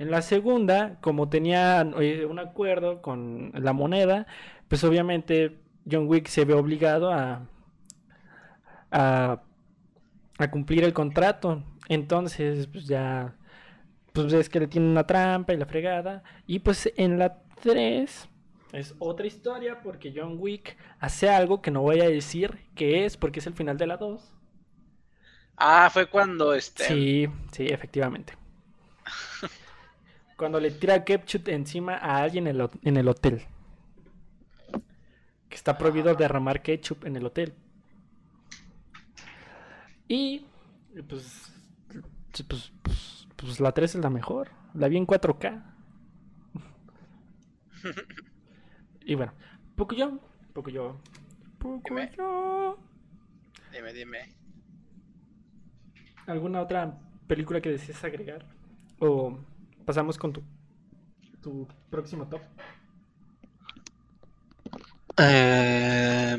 [0.00, 4.26] En la segunda, como tenían eh, un acuerdo con la moneda,
[4.66, 7.46] pues obviamente John Wick se ve obligado a,
[8.90, 9.40] a,
[10.50, 11.62] cumplir el contrato.
[11.88, 13.36] Entonces, pues ya,
[14.12, 16.24] pues ves que le tiene una trampa y la fregada.
[16.48, 18.28] Y pues en la 3
[18.72, 23.16] Es otra historia porque John Wick hace algo que no voy a decir qué es
[23.16, 24.20] porque es el final de la 2.
[25.56, 26.84] Ah, fue cuando este.
[26.84, 28.36] Sí, sí, efectivamente.
[30.36, 33.42] cuando le tira ketchup encima a alguien en el, en el hotel.
[35.48, 37.54] Que está prohibido derramar ketchup en el hotel.
[40.08, 40.44] Y
[41.08, 41.52] pues,
[42.46, 44.50] pues, pues, pues la 3 es la mejor.
[44.74, 45.62] La vi en 4K.
[49.06, 49.32] y bueno,
[49.76, 50.18] poco yo,
[50.52, 51.00] poco yo,
[51.58, 52.10] poco Dime.
[52.18, 52.76] yo.
[53.72, 54.18] Dime, dime.
[56.26, 56.98] ¿Alguna otra
[57.28, 58.44] película que desees agregar?
[58.98, 59.38] ¿O
[59.84, 60.42] pasamos con tu,
[61.40, 62.40] tu próximo top?
[65.18, 66.36] Eh,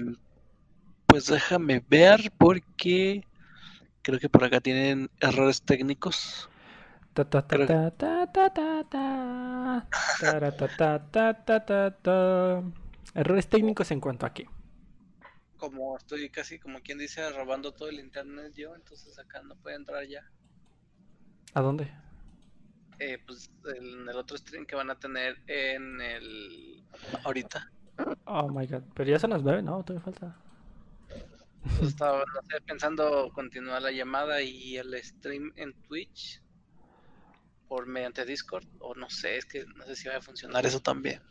[1.06, 3.24] pues déjame ver porque
[4.02, 6.50] creo que por acá tienen errores técnicos.
[13.14, 14.48] Errores técnicos en cuanto a qué.
[15.58, 19.76] Como estoy casi como quien dice robando todo el internet yo, entonces acá no puede
[19.78, 20.22] entrar ya.
[21.54, 21.92] ¿A dónde?
[23.00, 26.84] Eh, pues en el otro stream que van a tener en el
[27.24, 27.72] ahorita.
[28.26, 28.84] Oh my god.
[28.94, 29.84] Pero ya son las nueve, ¿no?
[29.84, 30.36] Todavía falta.
[31.78, 36.42] Pues estaba no sé, pensando continuar la llamada y el stream en Twitch
[37.68, 40.80] por mediante Discord o no sé, es que no sé si va a funcionar eso
[40.80, 41.22] también.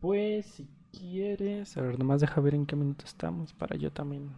[0.00, 1.76] Pues si quieres.
[1.76, 4.30] A ver, nomás deja ver en qué minuto estamos para yo también.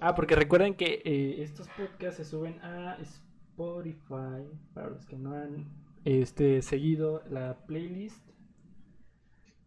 [0.00, 4.46] Ah, porque recuerden que eh, estos podcasts se suben a Spotify.
[4.74, 5.66] Para los que no han
[6.04, 8.22] este, seguido la playlist.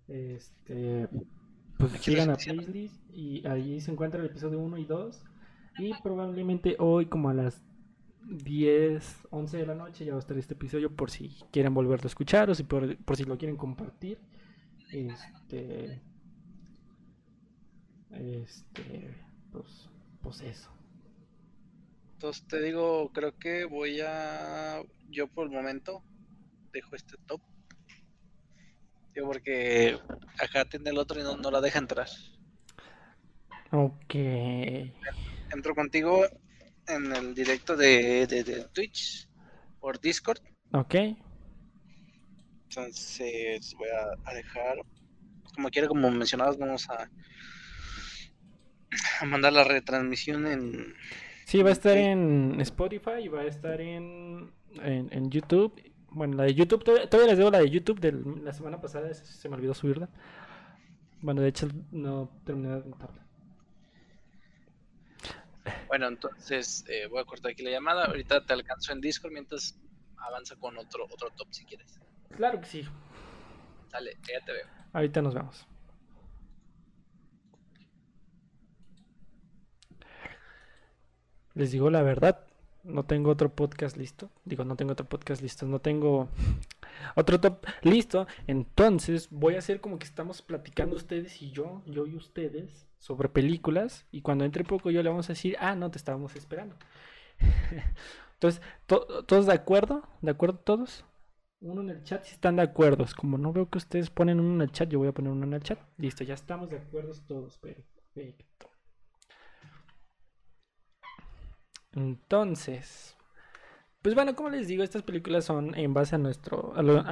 [0.08, 1.10] Este.
[1.78, 5.24] Pues sigan la playlist y ahí se encuentra el episodio 1 y 2.
[5.78, 7.63] Y probablemente hoy, como a las
[8.28, 12.05] 10, 11 de la noche, ya va a estar este episodio por si quieren volverlo
[12.05, 14.19] a escuchar o si por, por si lo quieren compartir.
[14.91, 16.01] Este.
[18.11, 19.15] Este.
[19.51, 19.89] Pues,
[20.21, 20.71] pues eso.
[22.13, 26.01] Entonces te digo, creo que voy a yo por el momento
[26.71, 27.41] dejo este top.
[29.13, 29.97] Digo, porque
[30.39, 32.07] acá tiene el otro y no, no la deja entrar.
[33.71, 34.15] Ok.
[35.56, 36.26] Entro contigo
[36.88, 39.28] en el directo de, de, de Twitch
[39.80, 40.39] por Discord.
[40.74, 40.95] Ok.
[42.70, 44.78] Entonces voy a, a dejar,
[45.56, 47.10] como quiera, como mencionabas, vamos a,
[49.22, 50.93] a mandar la retransmisión en...
[51.45, 54.51] Sí, va a estar en Spotify y va a estar en,
[54.84, 55.82] en, en YouTube.
[56.10, 58.12] Bueno, la de YouTube, todavía, todavía les debo la de YouTube de
[58.43, 60.10] la semana pasada, se me olvidó subirla.
[61.22, 63.24] Bueno, de hecho no terminé de anotarla.
[65.88, 68.05] Bueno, entonces eh, voy a cortar aquí la llamada.
[68.05, 69.78] Ahorita te alcanzo en Discord mientras
[70.18, 71.99] avanza con otro, otro top si quieres.
[72.36, 72.88] Claro que sí.
[73.91, 74.68] Dale, ya te veo.
[74.93, 75.68] Ahorita nos vemos.
[81.53, 82.45] Les digo la verdad,
[82.84, 84.30] no tengo otro podcast listo.
[84.43, 86.28] Digo, no tengo otro podcast listo, no tengo
[87.16, 88.28] otro top listo.
[88.47, 93.30] Entonces voy a hacer como que estamos platicando ustedes y yo, yo y ustedes, sobre
[93.30, 94.06] películas.
[94.12, 96.76] Y cuando entre poco yo le vamos a decir, ah, no, te estábamos esperando.
[98.34, 100.03] Entonces, to- ¿todos de acuerdo?
[100.22, 101.06] ¿De acuerdo todos?
[101.62, 103.06] Uno en el chat si están de acuerdo.
[103.16, 105.45] Como no veo que ustedes ponen uno en el chat, yo voy a poner uno
[105.45, 105.80] en el chat.
[105.97, 107.58] Listo, ya estamos de acuerdo todos.
[107.60, 108.70] Perfecto.
[111.93, 113.16] Entonces,
[114.01, 117.03] pues bueno, como les digo, estas películas son en base a nuestro, a lo,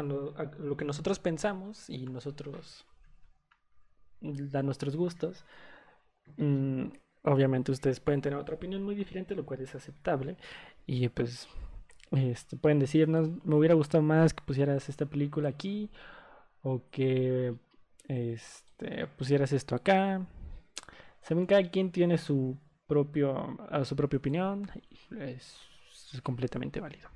[0.59, 2.85] lo que nosotros pensamos y nosotros
[4.53, 5.45] a nuestros gustos.
[6.37, 6.85] Mm,
[7.23, 10.37] obviamente ustedes pueden tener otra opinión muy diferente, lo cual es aceptable.
[10.85, 11.47] Y pues
[12.11, 15.89] este, pueden decirnos, me hubiera gustado más que pusieras esta película aquí
[16.61, 17.55] o que
[18.07, 20.25] este, pusieras esto acá.
[21.21, 22.57] Saben, cada quien tiene su
[22.87, 24.69] propio, su propia opinión.
[25.19, 25.57] Es,
[26.13, 27.09] es completamente válido.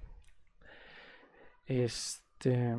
[1.66, 2.76] Este.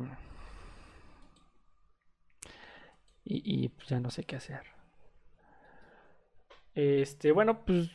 [3.23, 4.63] Y, y, pues ya no sé qué hacer.
[6.79, 7.89] Este, bueno, pues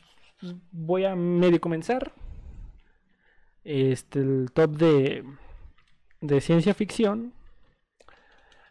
[0.70, 2.12] voy a medio comenzar.
[3.64, 5.24] Este, el top de,
[6.20, 7.32] de ciencia ficción.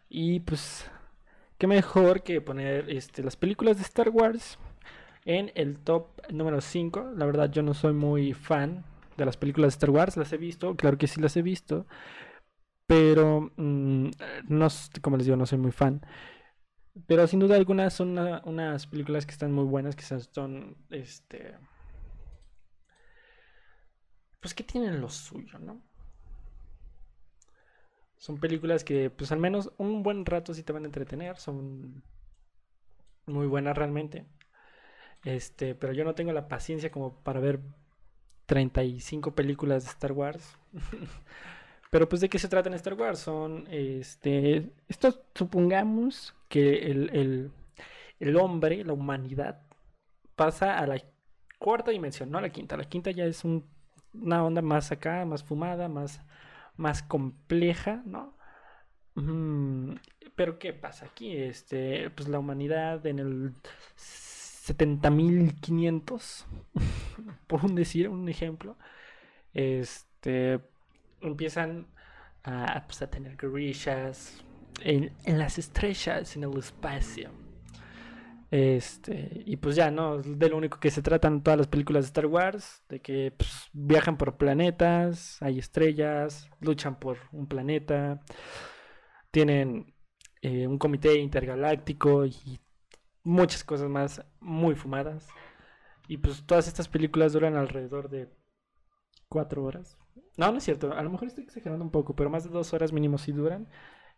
[0.08, 0.88] Y pues,
[1.58, 4.56] qué mejor que poner este, las películas de Star Wars
[5.24, 7.14] en el top número 5.
[7.16, 8.84] La verdad, yo no soy muy fan
[9.16, 10.16] de las películas de Star Wars.
[10.16, 11.86] Las he visto, claro que sí las he visto.
[12.86, 14.10] Pero, mm,
[15.02, 16.02] como les digo, no soy muy fan.
[17.06, 20.76] Pero sin duda alguna son una- unas películas que están muy buenas, que son- son,
[20.90, 21.54] este...
[24.40, 25.82] Pues que tienen lo suyo, ¿no?
[28.18, 31.36] Son películas que, pues al menos un buen rato sí te van a entretener.
[31.38, 32.02] Son
[33.26, 34.26] muy buenas realmente.
[35.24, 37.60] Este, pero yo no tengo la paciencia como para ver
[38.46, 40.56] 35 películas de Star Wars.
[41.94, 43.20] pero pues de qué se trata en Star Wars?
[43.20, 47.52] Son, este, esto supongamos que el,
[48.18, 49.62] el hombre, la humanidad,
[50.34, 51.00] pasa a la
[51.56, 52.76] cuarta dimensión, no a la quinta.
[52.76, 56.20] La quinta ya es una onda más acá, más fumada, más,
[56.76, 58.36] más compleja, ¿no?
[59.14, 59.92] Mm,
[60.34, 61.36] pero ¿qué pasa aquí?
[61.36, 63.54] Este, pues la humanidad en el
[63.96, 66.44] 70.500,
[67.46, 68.76] por un decir, un ejemplo,
[69.52, 70.60] este,
[71.26, 71.86] empiezan
[72.44, 74.44] a, pues, a tener guerrillas
[74.80, 77.30] en, en las estrellas, en el espacio.
[78.50, 80.18] Este, y pues ya, ¿no?
[80.18, 83.68] De lo único que se tratan todas las películas de Star Wars, de que pues,
[83.72, 88.22] viajan por planetas, hay estrellas, luchan por un planeta,
[89.32, 89.92] tienen
[90.40, 92.60] eh, un comité intergaláctico y
[93.24, 95.26] muchas cosas más muy fumadas.
[96.06, 98.28] Y pues todas estas películas duran alrededor de
[99.28, 99.98] cuatro horas.
[100.36, 102.72] No, no es cierto, a lo mejor estoy exagerando un poco, pero más de dos
[102.74, 103.68] horas mínimo sí duran.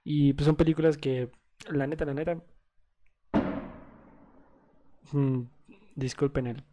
[0.05, 1.31] Y pues son películas que,
[1.71, 2.43] la neta, la neta,
[5.13, 5.43] Mm,
[5.95, 6.65] disculpen el...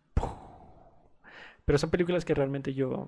[1.65, 3.07] Pero son películas que realmente yo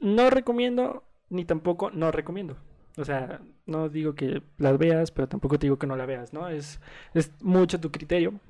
[0.00, 2.56] no recomiendo, ni tampoco no recomiendo.
[2.96, 6.32] O sea, no digo que las veas, pero tampoco te digo que no la veas,
[6.32, 6.48] ¿no?
[6.48, 6.80] Es,
[7.14, 8.40] es mucho tu criterio.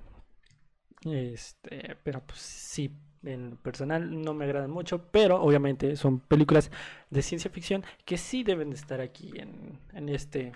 [1.05, 2.91] Este, pero pues sí,
[3.27, 6.71] en personal no me agradan mucho, pero obviamente son películas
[7.11, 10.53] de ciencia ficción que sí deben de estar aquí en, en este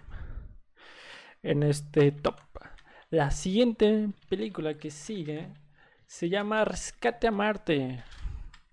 [1.42, 2.36] en este top.
[3.10, 5.48] La siguiente película que sigue
[6.06, 8.04] se llama Rescate a Marte.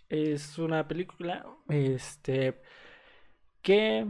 [0.10, 2.62] Es una película este,
[3.62, 4.08] que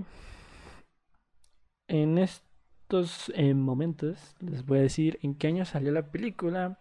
[1.88, 6.80] en estos momentos les voy a decir en qué año salió la película.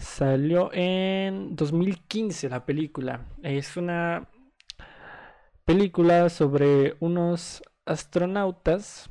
[0.00, 3.26] Salió en 2015 la película.
[3.42, 4.28] Es una
[5.66, 9.10] película sobre unos astronautas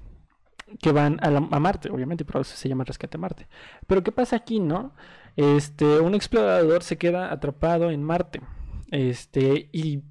[0.82, 3.48] que van a, Marte, obviamente, por eso se llama Rescate a Marte.
[3.86, 4.96] Pero ¿qué pasa aquí, no?
[5.36, 8.42] Este, un explorador se queda atrapado en Marte.
[8.90, 10.04] Este, y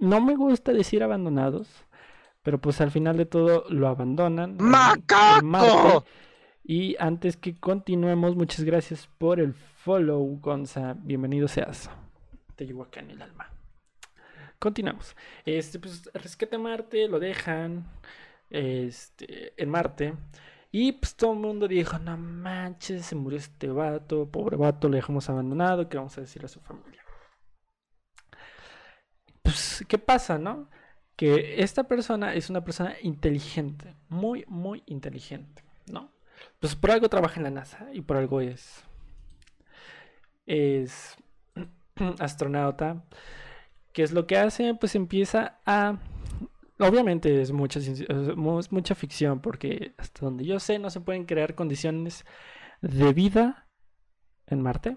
[0.00, 1.68] no me gusta decir abandonados,
[2.42, 4.56] pero pues al final de todo lo abandonan.
[4.58, 6.04] ¡Macaco!
[6.70, 10.94] Y antes que continuemos, muchas gracias por el follow, Gonza.
[10.98, 11.88] Bienvenido seas.
[12.56, 13.50] Te llevo acá en el alma.
[14.58, 15.16] Continuamos.
[15.46, 17.86] Este, pues, rescate a Marte, lo dejan
[18.50, 20.14] este, en Marte.
[20.70, 24.96] Y pues todo el mundo dijo, no manches, se murió este vato, pobre vato, lo
[24.96, 27.02] dejamos abandonado, ¿qué vamos a decir a su familia?
[29.40, 30.68] Pues, ¿qué pasa, no?
[31.16, 36.17] Que esta persona es una persona inteligente, muy, muy inteligente, ¿no?
[36.60, 38.84] Pues por algo trabaja en la NASA y por algo es,
[40.46, 41.16] es
[42.18, 43.04] astronauta.
[43.92, 44.74] ¿Qué es lo que hace?
[44.74, 45.98] Pues empieza a
[46.80, 47.80] Obviamente es mucha,
[48.70, 52.24] mucha ficción porque hasta donde yo sé no se pueden crear condiciones
[52.80, 53.66] de vida
[54.46, 54.96] en Marte.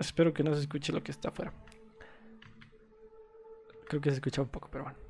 [0.00, 1.52] Espero que no se escuche lo que está afuera.
[3.86, 5.09] Creo que se escucha un poco, pero bueno.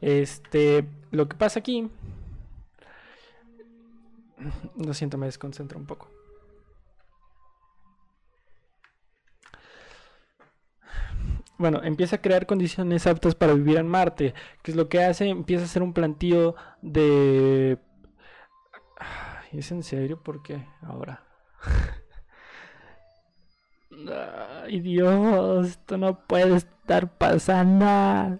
[0.00, 1.90] Este, lo que pasa aquí.
[4.76, 6.08] Lo siento, me desconcentro un poco.
[11.58, 14.34] bueno, empieza a crear condiciones aptas para vivir en Marte.
[14.62, 15.28] ¿Qué es lo que hace?
[15.28, 17.78] Empieza a hacer un plantío de...
[19.52, 20.22] ¿Es en serio?
[20.22, 21.24] ¿Por qué ahora?
[24.64, 28.38] Ay, Dios, esto no puede estar pasando.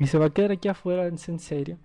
[0.00, 1.78] Y se va a quedar aquí afuera, ¿es en serio?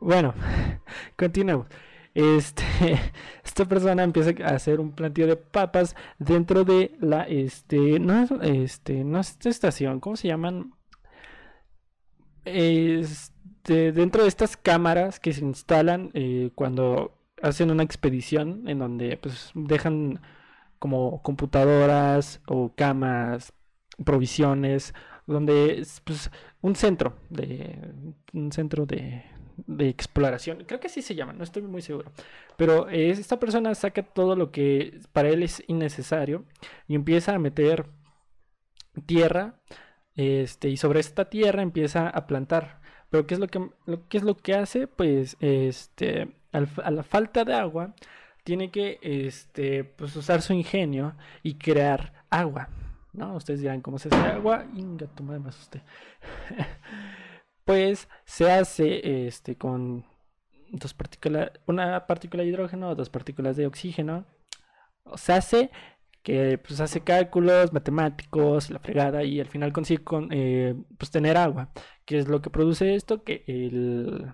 [0.00, 0.34] Bueno,
[1.16, 1.68] continuemos.
[2.12, 2.64] Este,
[3.44, 8.30] esta persona empieza a hacer un plantío de papas dentro de la, este, no es,
[8.42, 10.72] este, no es estación, ¿cómo se llaman?
[12.44, 19.16] Este, dentro de estas cámaras que se instalan eh, cuando hacen una expedición en donde
[19.18, 20.20] pues dejan
[20.80, 23.52] como computadoras o camas,
[24.04, 24.94] provisiones,
[25.26, 26.30] donde es pues,
[26.62, 27.78] un centro de
[28.32, 29.24] un centro de
[29.88, 32.12] exploración, creo que así se llama, no estoy muy seguro,
[32.56, 36.44] pero esta persona saca todo lo que para él es innecesario
[36.86, 37.86] y empieza a meter
[39.06, 39.60] tierra,
[40.16, 42.80] este, y sobre esta tierra empieza a plantar.
[43.10, 44.86] Pero ¿qué es lo que, lo, es lo que hace?
[44.86, 47.94] Pues este, a la falta de agua,
[48.44, 52.68] tiene que este, pues, usar su ingenio y crear agua.
[53.12, 53.34] ¿No?
[53.36, 54.66] Ustedes dirán, ¿cómo se hace agua?
[54.74, 55.50] Inga, tu madre me
[57.64, 60.04] pues se hace este, con
[60.70, 64.26] dos partículas, una partícula de hidrógeno, dos partículas de oxígeno.
[65.16, 65.70] Se hace
[66.22, 71.36] que pues hace cálculos matemáticos, la fregada, y al final consigue con, eh, pues tener
[71.36, 71.70] agua.
[72.04, 73.24] ¿Qué es lo que produce esto?
[73.24, 74.32] Que el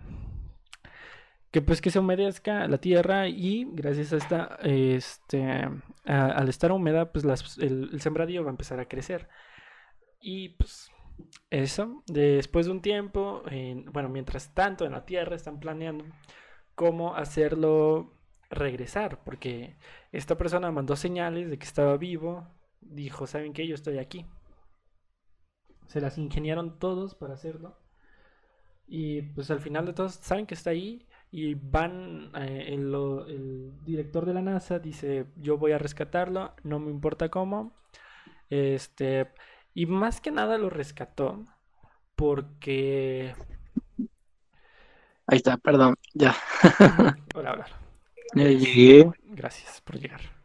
[1.56, 5.66] que pues que se humedezca la tierra y gracias a esta este
[6.04, 7.24] al estar húmeda pues
[7.56, 9.26] el, sembradío va a empezar a crecer.
[10.20, 10.90] Y pues
[11.48, 12.02] eso.
[12.08, 13.42] Después de un tiempo
[13.90, 16.04] bueno mientras tanto en la tierra están planeando
[16.74, 18.12] cómo hacerlo
[18.50, 19.78] regresar porque
[20.12, 22.46] esta persona mandó señales de que estaba vivo
[22.82, 24.26] dijo saben que yo estoy aquí
[25.86, 27.78] se las ingeniaron todos para hacerlo.
[28.86, 31.06] Y pues al final de todos saben que está ahí
[31.36, 36.90] y van, eh, el, director de la NASA dice, yo voy a rescatarlo, no me
[36.90, 37.74] importa cómo.
[38.48, 39.28] Este,
[39.74, 41.44] y más que nada lo rescató
[42.14, 43.34] porque...
[45.26, 46.34] Ahí está, perdón, ya.
[47.34, 47.66] hola, hola.
[48.34, 49.10] Ya llegué.
[49.24, 50.35] Gracias por llegar.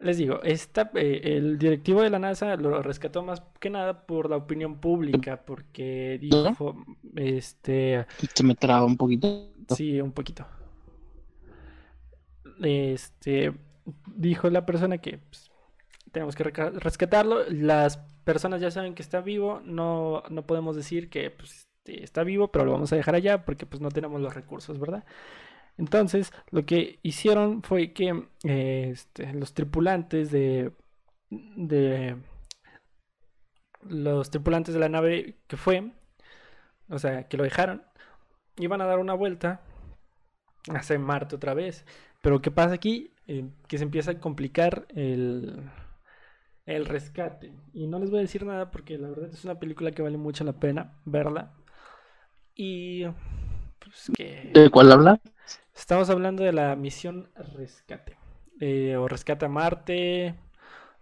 [0.00, 4.30] Les digo, esta, eh, el directivo de la NASA lo rescató más que nada por
[4.30, 6.84] la opinión pública, porque dijo,
[7.16, 8.06] este...
[8.32, 9.50] Se me traba un poquito.
[9.74, 10.46] Sí, un poquito.
[12.62, 13.52] Este,
[14.14, 15.50] dijo la persona que pues,
[16.12, 17.50] tenemos que rescatarlo.
[17.50, 19.60] Las personas ya saben que está vivo.
[19.64, 23.44] No, no podemos decir que pues, este, está vivo, pero lo vamos a dejar allá
[23.44, 25.04] porque pues no tenemos los recursos, ¿verdad?
[25.78, 30.72] Entonces, lo que hicieron fue que este, los tripulantes de,
[31.30, 32.16] de
[33.82, 35.92] los tripulantes de la nave que fue,
[36.88, 37.82] o sea, que lo dejaron,
[38.56, 39.62] iban a dar una vuelta
[40.68, 41.86] hacia Marte otra vez.
[42.22, 43.14] Pero ¿qué pasa aquí?
[43.28, 45.70] Eh, que se empieza a complicar el,
[46.66, 47.54] el rescate.
[47.72, 50.18] Y no les voy a decir nada porque la verdad es una película que vale
[50.18, 51.54] mucho la pena verla.
[52.54, 53.04] Y...
[53.78, 54.10] Pues.
[54.52, 55.20] ¿De cuál habla?
[55.78, 58.18] Estamos hablando de la misión rescate.
[58.60, 60.34] Eh, o rescate a Marte.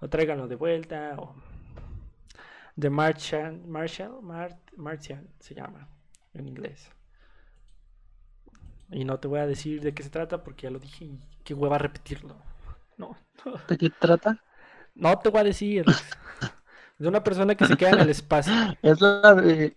[0.00, 1.16] O tráiganlo de vuelta.
[1.18, 1.34] O...
[2.78, 3.68] The Martian.
[3.68, 4.20] Marshall.
[4.76, 5.88] Martian se llama
[6.34, 6.90] en inglés.
[8.90, 11.20] Y no te voy a decir de qué se trata porque ya lo dije y
[11.42, 12.36] qué hueva repetirlo.
[12.98, 13.16] No.
[13.68, 14.42] ¿De qué trata?
[14.94, 15.86] No te voy a decir.
[16.98, 18.52] De una persona que se queda en el espacio.
[18.82, 19.74] Es la de.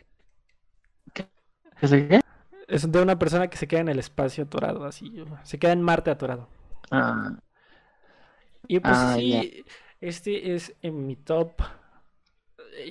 [1.14, 2.22] ¿Qué se qué?
[2.70, 5.12] Es de una persona que se queda en el espacio atorado, así.
[5.44, 6.48] Se queda en Marte atorado.
[6.92, 7.40] Ah.
[8.68, 9.66] Y pues ah, sí,
[10.00, 11.62] este es en mi top.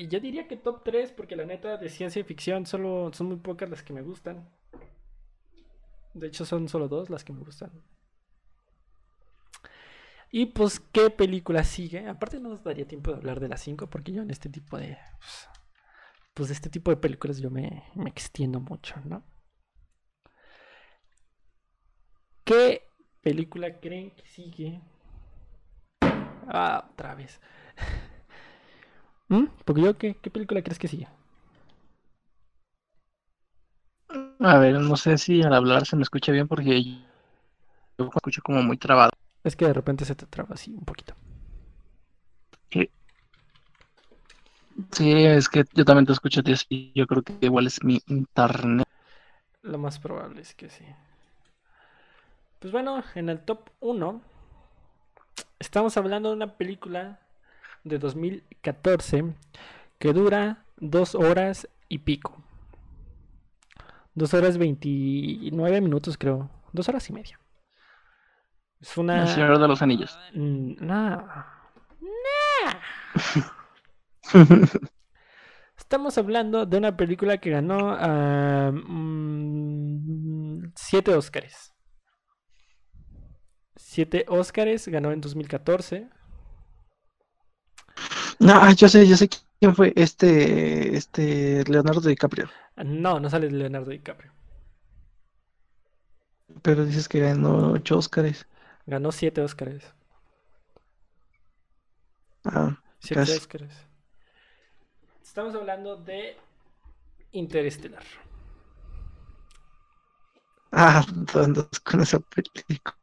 [0.08, 3.70] Yo diría que top 3, porque la neta de ciencia ficción solo son muy pocas
[3.70, 4.48] las que me gustan.
[6.12, 7.70] De hecho, son solo dos las que me gustan.
[10.30, 12.06] Y pues, ¿qué película sigue?
[12.08, 14.76] Aparte, no nos daría tiempo de hablar de las cinco, porque yo en este tipo
[14.76, 14.98] de.
[15.18, 15.48] Pues,
[16.34, 19.22] pues, de este tipo de películas yo me, me extiendo mucho, ¿no?
[22.48, 22.88] ¿Qué
[23.20, 24.80] película creen que sigue?
[26.48, 27.38] Ah, otra vez.
[29.28, 29.48] ¿Mm?
[29.66, 31.08] Porque yo, ¿qué, ¿qué película crees que sigue?
[34.40, 36.96] A ver, no sé si al hablar se me escucha bien porque yo
[37.98, 39.10] me escucho como muy trabado.
[39.44, 41.14] Es que de repente se te traba así un poquito.
[44.92, 46.40] Sí, es que yo también te escucho
[46.70, 48.86] y yo creo que igual es mi internet.
[49.62, 50.84] Lo más probable es que sí.
[52.58, 54.20] Pues bueno, en el top 1
[55.60, 57.20] estamos hablando de una película
[57.84, 59.32] de 2014
[59.98, 62.42] que dura dos horas y pico.
[64.14, 66.50] Dos horas veintinueve minutos, creo.
[66.72, 67.38] Dos horas y media.
[68.80, 69.22] Es una.
[69.22, 70.18] El Señor de los Anillos.
[70.34, 71.28] Mm, no.
[75.76, 78.72] Estamos hablando de una película que ganó uh,
[80.74, 81.77] siete Óscares.
[83.98, 86.08] Siete Óscares, ganó en 2014.
[88.38, 89.28] No, yo sé, yo sé
[89.58, 92.48] quién fue este, este Leonardo DiCaprio.
[92.76, 94.30] No, no sale Leonardo DiCaprio.
[96.62, 98.46] Pero dices que ganó 8 Óscares.
[98.86, 99.92] Ganó 7 Óscares.
[102.44, 103.72] Ah, 7 Óscares.
[105.24, 106.36] Estamos hablando de
[107.32, 108.04] Interestelar.
[110.70, 112.94] Ah, ¿dónde con esa película?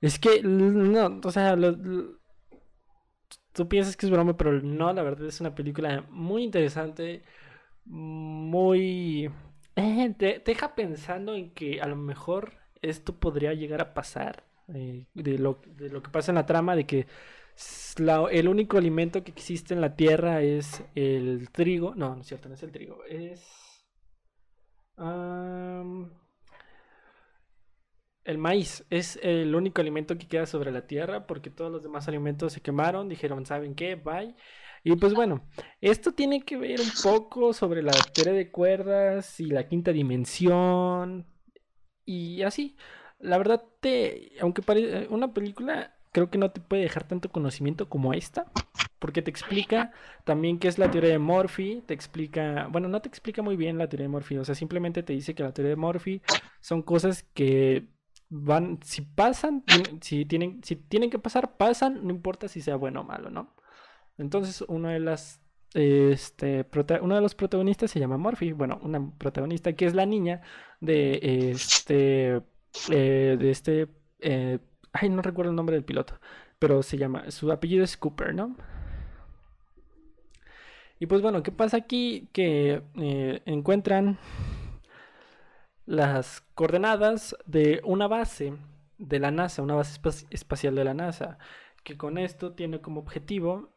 [0.00, 1.56] Es que, no, o sea,
[3.52, 7.22] tú piensas que es broma, pero no, la verdad es una película muy interesante
[7.86, 9.30] muy...
[9.76, 14.44] Eh, te, deja pensando en que a lo mejor esto podría llegar a pasar.
[14.74, 17.06] eh, de, lo, de lo que pasa en la trama, de que
[18.30, 21.94] el único alimento que existe en la tierra es el trigo.
[21.94, 23.04] No, no es cierto, no es el trigo.
[23.04, 23.42] Es.
[28.28, 28.84] El maíz.
[28.90, 32.60] Es el único alimento que queda sobre la tierra porque todos los demás alimentos se
[32.60, 33.08] quemaron.
[33.08, 33.94] Dijeron, ¿saben qué?
[33.96, 34.34] Bye.
[34.84, 35.42] Y pues bueno,
[35.80, 41.26] esto tiene que ver un poco sobre la teoría de cuerdas y la quinta dimensión.
[42.04, 42.76] Y así.
[43.18, 47.88] La verdad, te, aunque parece una película creo que no te puede dejar tanto conocimiento
[47.88, 48.46] como esta,
[48.98, 49.92] porque te explica
[50.24, 53.78] también qué es la teoría de Morphy, te explica, bueno, no te explica muy bien
[53.78, 56.22] la teoría de Morphy, o sea, simplemente te dice que la teoría de Morphy
[56.60, 57.86] son cosas que
[58.30, 59.64] van, si pasan,
[60.00, 63.54] si tienen, si tienen que pasar, pasan, no importa si sea bueno o malo, ¿no?
[64.18, 65.40] Entonces, una de las
[65.74, 66.66] este,
[67.02, 70.40] uno de los protagonistas se llama Morphy, bueno, una protagonista que es la niña
[70.80, 72.42] de este,
[72.90, 73.88] eh, de este
[74.20, 74.58] eh,
[74.92, 76.18] Ay, no recuerdo el nombre del piloto.
[76.58, 77.30] Pero se llama.
[77.30, 78.56] Su apellido es Cooper, ¿no?
[80.98, 82.28] Y pues bueno, ¿qué pasa aquí?
[82.32, 84.18] Que eh, encuentran
[85.88, 88.52] las coordenadas de una base
[88.98, 91.38] de la NASA, una base espacial de la NASA,
[91.82, 93.70] que con esto tiene como objetivo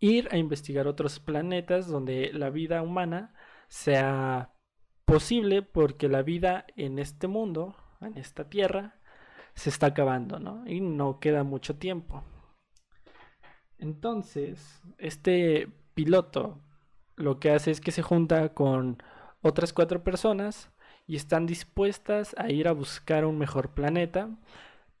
[0.00, 3.34] ir a investigar otros planetas donde la vida humana
[3.68, 4.54] sea
[5.04, 8.98] posible porque la vida en este mundo, en esta Tierra,
[9.52, 10.66] se está acabando, ¿no?
[10.66, 12.24] Y no queda mucho tiempo.
[13.76, 16.62] Entonces, este piloto
[17.14, 19.02] lo que hace es que se junta con
[19.42, 20.72] otras cuatro personas
[21.08, 24.28] y están dispuestas a ir a buscar un mejor planeta,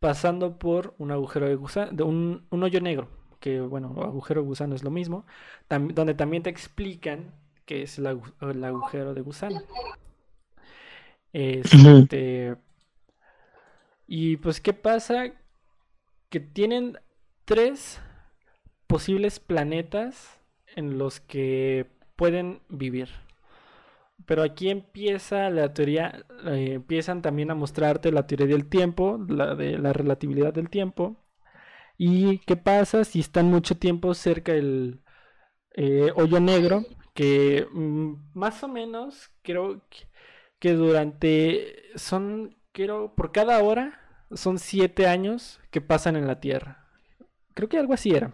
[0.00, 3.08] pasando por un agujero de gusano, de un, hoyo negro,
[3.40, 5.26] que bueno, agujero de gusano es lo mismo,
[5.68, 7.34] donde también te explican
[7.66, 9.60] qué es el, el agujero de gusano.
[11.32, 12.56] Este,
[14.06, 15.34] y pues, ¿qué pasa?
[16.30, 16.98] Que tienen
[17.44, 18.00] tres
[18.86, 20.40] posibles planetas
[20.74, 21.86] en los que
[22.16, 23.10] pueden vivir.
[24.26, 29.54] Pero aquí empieza la teoría, eh, empiezan también a mostrarte la teoría del tiempo, la
[29.54, 31.16] de la relatividad del tiempo.
[31.96, 35.02] ¿Y qué pasa si están mucho tiempo cerca del
[35.74, 36.84] eh, hoyo negro?
[37.14, 40.08] Que mm, más o menos creo que,
[40.58, 44.00] que durante son quiero, por cada hora
[44.32, 46.86] son siete años que pasan en la Tierra.
[47.54, 48.32] Creo que algo así era.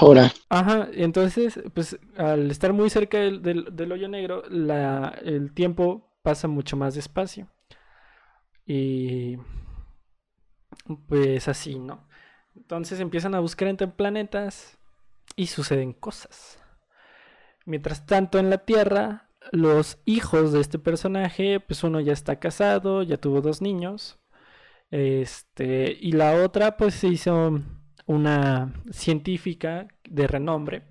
[0.00, 0.32] Hora.
[0.48, 6.76] Ajá, entonces, pues al estar muy cerca del, hoyo negro, la, el tiempo pasa mucho
[6.76, 7.48] más despacio.
[8.66, 9.38] Y
[11.08, 12.06] pues así, ¿no?
[12.56, 14.78] Entonces empiezan a buscar entre planetas
[15.36, 16.58] y suceden cosas.
[17.64, 23.02] Mientras tanto, en la Tierra, los hijos de este personaje, pues uno ya está casado,
[23.02, 24.18] ya tuvo dos niños.
[24.90, 27.60] Este, y la otra, pues se hizo
[28.08, 30.82] una científica de renombre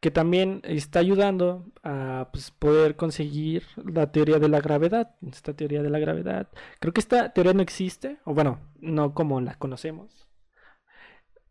[0.00, 5.14] que también está ayudando a pues, poder conseguir la teoría de la gravedad.
[5.30, 6.48] Esta teoría de la gravedad.
[6.80, 10.26] Creo que esta teoría no existe, o bueno, no como la conocemos.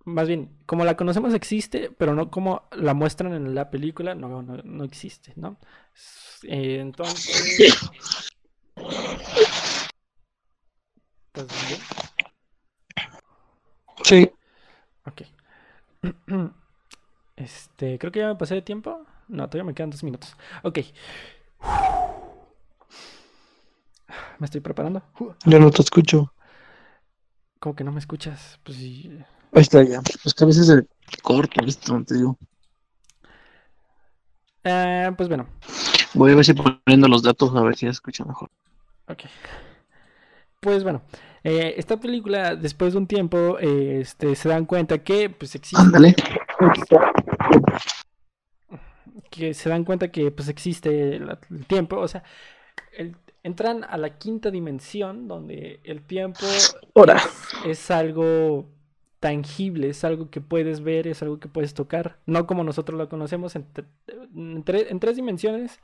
[0.04, 4.42] Más bien, como la conocemos existe, pero no como la muestran en la película, no,
[4.42, 5.58] no, existe, ¿no?
[6.44, 7.90] Eh, entonces...
[11.34, 11.80] ¿Estás bien?
[14.04, 14.32] Sí.
[15.06, 15.22] Ok.
[17.38, 19.04] Este, creo que ya me pasé de tiempo.
[19.28, 20.36] No, todavía me quedan dos minutos.
[20.62, 20.80] Ok.
[24.40, 25.02] Me estoy preparando.
[25.46, 26.34] Ya no te escucho.
[27.60, 28.60] ¿Cómo que no me escuchas?
[28.64, 29.10] Pues sí.
[29.54, 30.02] Ahí está ya.
[30.22, 30.86] Pues que a veces se
[31.22, 32.38] corta esto, te digo.
[34.64, 35.48] Eh, pues bueno.
[36.14, 38.50] Voy a ver si poniendo los datos a ver si se escucha mejor.
[39.08, 39.24] Ok.
[40.62, 41.02] Pues bueno,
[41.44, 45.82] eh, esta película, después de un tiempo, eh, este, se dan cuenta que pues existe.
[45.82, 46.16] Ándale.
[49.32, 51.36] Que se dan cuenta que pues existe el,
[51.68, 51.98] tiempo.
[51.98, 52.24] O sea,
[53.42, 56.46] entran a la quinta dimensión donde el tiempo
[57.66, 58.70] es, algo
[59.20, 62.20] tangible, es algo que puedes ver, es algo que puedes tocar.
[62.28, 63.66] No como nosotros lo conocemos en,
[64.36, 65.80] en tres dimensiones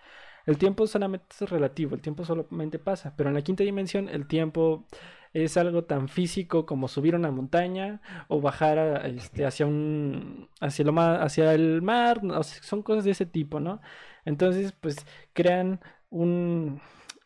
[0.48, 4.28] el tiempo solamente es relativo, el tiempo solamente pasa, pero en la quinta dimensión el
[4.28, 4.88] tiempo
[5.34, 11.00] es algo tan físico como subir una montaña o bajar este, hacia un hacia lo
[11.00, 13.82] hacia el mar, son cosas de ese tipo, ¿no?
[14.26, 16.82] Entonces, pues crean un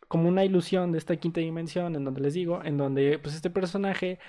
[0.07, 3.49] como una ilusión de esta quinta dimensión en donde les digo, en donde pues este
[3.49, 4.19] personaje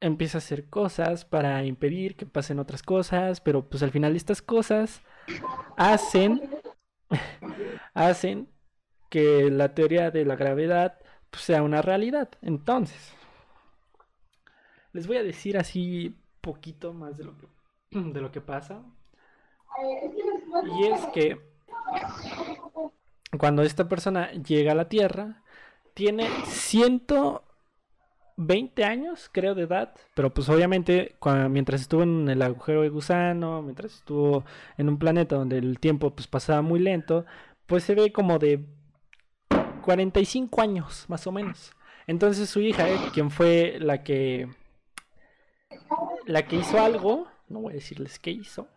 [0.00, 4.42] empieza a hacer cosas para impedir que pasen otras cosas, pero pues al final estas
[4.42, 5.02] cosas
[5.76, 6.40] hacen
[7.94, 8.48] hacen
[9.10, 10.98] que la teoría de la gravedad
[11.30, 12.30] pues, sea una realidad.
[12.42, 13.12] Entonces,
[14.92, 17.46] les voy a decir así poquito más de lo que,
[17.90, 18.82] de lo que pasa.
[20.78, 21.40] Y es que
[23.38, 25.42] cuando esta persona llega a la Tierra,
[25.94, 26.28] tiene
[28.36, 31.16] 120 años, creo, de edad, pero pues obviamente
[31.50, 34.44] mientras estuvo en el agujero de gusano, mientras estuvo
[34.76, 37.24] en un planeta donde el tiempo pues pasaba muy lento,
[37.66, 38.64] pues se ve como de
[39.82, 41.72] 45 años, más o menos.
[42.06, 44.48] Entonces su hija, eh, quien fue la que
[46.26, 48.68] la que hizo algo, no voy a decirles qué hizo,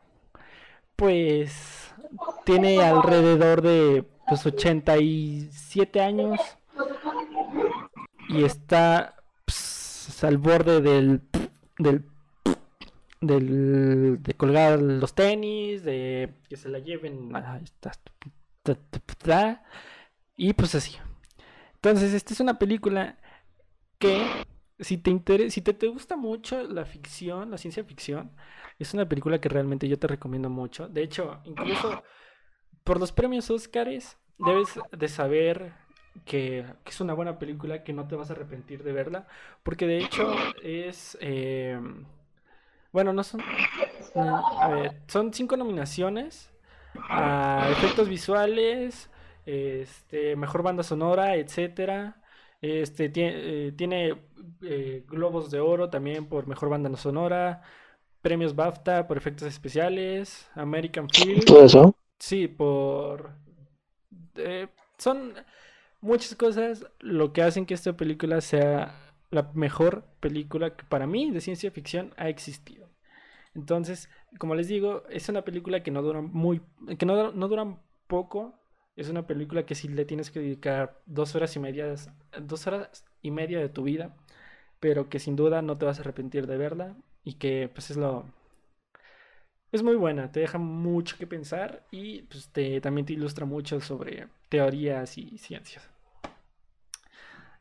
[0.95, 1.93] pues
[2.45, 6.39] tiene alrededor de pues 87 años
[8.29, 9.18] y está
[10.19, 11.21] pues, al borde del
[13.21, 17.31] del de colgar los tenis, de que se la lleven
[20.37, 20.97] y pues así.
[21.75, 23.17] Entonces, esta es una película
[23.97, 24.25] que
[24.79, 28.31] si te interesa, si te, te gusta mucho la ficción, la ciencia ficción,
[28.77, 30.87] es una película que realmente yo te recomiendo mucho.
[30.87, 32.03] De hecho, incluso
[32.83, 35.73] por los premios Óscares debes de saber
[36.25, 39.27] que, que es una buena película, que no te vas a arrepentir de verla,
[39.63, 40.33] porque de hecho
[40.63, 41.17] es...
[41.21, 41.79] eh,
[42.91, 43.41] bueno, no son...
[44.15, 46.51] no, a ver, son cinco nominaciones
[47.09, 49.09] a efectos visuales,
[49.45, 52.21] este, mejor banda sonora, etcétera.
[52.61, 54.15] Este eh, tiene
[54.63, 57.61] eh, globos de oro también por mejor banda sonora,
[58.21, 61.95] premios BAFTA por efectos especiales, American Film, Todo eso.
[62.19, 63.31] sí, por
[64.35, 65.33] eh, son
[66.01, 68.95] muchas cosas lo que hacen que esta película sea
[69.31, 72.89] la mejor película que para mí de ciencia ficción ha existido.
[73.55, 76.61] Entonces, como les digo, es una película que no dura muy,
[76.97, 78.55] que no, no dura poco.
[78.95, 81.93] Es una película que sí le tienes que dedicar dos horas y media,
[82.41, 84.15] dos horas y media de tu vida,
[84.79, 87.97] pero que sin duda no te vas a arrepentir de verla y que pues es
[87.97, 88.25] lo,
[89.71, 93.79] es muy buena, te deja mucho que pensar y pues te, también te ilustra mucho
[93.81, 95.88] sobre teorías y ciencias.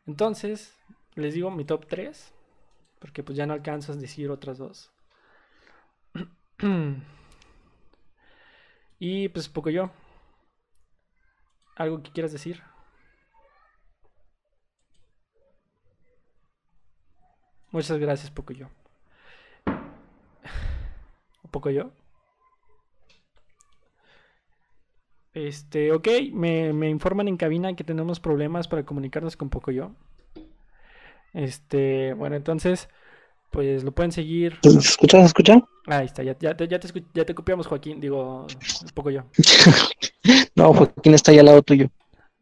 [0.09, 0.75] Entonces,
[1.17, 2.33] les digo mi top 3,
[2.99, 4.91] porque pues ya no alcanzas a decir otras dos.
[9.01, 9.93] Y pues poco yo.
[11.77, 12.61] ¿Algo que quieras decir?
[17.71, 18.67] Muchas gracias, poco yo.
[21.53, 21.93] ¿Poco yo?
[25.47, 29.93] Este, ok, me, me informan en cabina que tenemos problemas para comunicarnos con Pocoyo.
[31.33, 32.89] Este, bueno, entonces,
[33.53, 34.59] pues lo pueden seguir.
[34.63, 35.21] ¿Se escucha?
[35.21, 35.63] ¿Se escucha?
[35.87, 38.47] Ahí está, ya, ya, te- ya te, ya te copiamos, Joaquín, digo,
[38.95, 39.27] Pocoyo.
[40.57, 41.89] No, Joaquín está ahí al lado tuyo.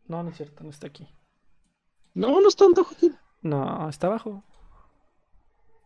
[0.08, 1.06] No, no es cierto, no está aquí.
[2.14, 3.14] No, no es tanto, Joaquín.
[3.42, 4.42] No, está abajo.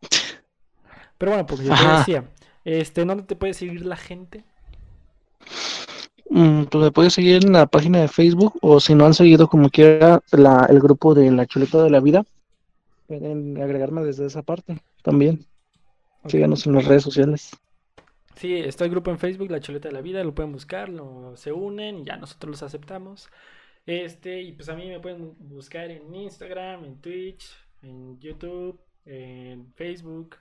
[1.18, 2.30] Pero bueno, porque yo te decía,
[2.64, 4.44] este, ¿dónde te puede seguir la gente?
[6.30, 9.48] Mm, pues me puedes seguir en la página de Facebook o si no han seguido
[9.48, 12.24] como quiera la, el grupo de La Chuleta de la Vida,
[13.08, 15.44] pueden agregarme desde esa parte también.
[16.22, 16.30] Ok.
[16.30, 17.50] Síganos en las redes sociales.
[18.36, 21.36] Sí, está el grupo en Facebook, La Chuleta de la Vida, lo pueden buscar, lo,
[21.36, 23.28] se unen y ya nosotros los aceptamos.
[23.84, 27.50] Este, y pues a mí me pueden buscar en Instagram, en Twitch,
[27.82, 30.36] en YouTube, en Facebook.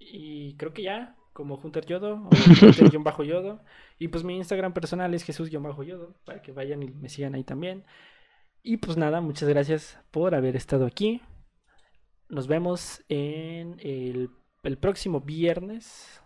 [0.00, 2.30] Y creo que ya, como Hunter Yodo, o
[2.62, 3.60] Hunter Yodo.
[3.98, 7.84] Y pues mi Instagram personal es Jesús-Yodo, para que vayan y me sigan ahí también.
[8.62, 11.20] Y pues nada, muchas gracias por haber estado aquí.
[12.28, 14.30] Nos vemos en el,
[14.62, 16.22] el próximo viernes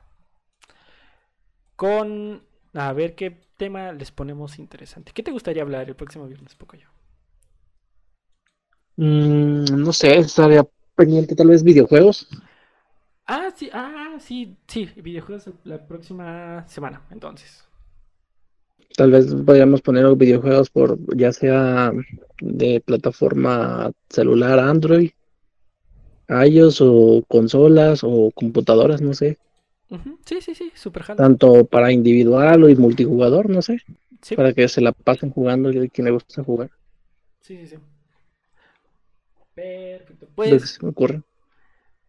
[1.76, 2.42] con
[2.74, 5.12] a ver qué tema les ponemos interesante.
[5.14, 6.88] ¿Qué te gustaría hablar el próximo viernes, Pocoyo?
[8.96, 12.28] Mm, no sé, estaría pendiente tal vez videojuegos.
[13.28, 17.64] Ah, sí, ah, sí, sí, videojuegos la próxima semana, entonces.
[18.96, 21.92] Tal vez podríamos poner videojuegos por ya sea
[22.40, 25.10] de plataforma celular Android,
[26.28, 29.38] iOS o consolas o computadoras, no sé.
[30.24, 31.04] Sí, sí, sí, super.
[31.16, 33.78] Tanto para individual o y multijugador, no sé.
[34.22, 36.70] Sí, Para que se la pasen jugando y quien le gusta jugar.
[37.40, 37.76] sí, sí, sí.
[39.54, 40.28] Perfecto.
[40.34, 41.22] Pues, se me ocurre.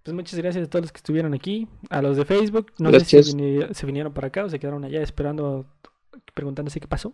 [0.08, 2.72] Pues muchas gracias a todos los que estuvieron aquí, a los de Facebook.
[2.80, 3.26] No sé Gracias.
[3.26, 5.66] si vini- se vinieron para acá o se quedaron allá esperando,
[6.34, 7.14] preguntándose qué pasó.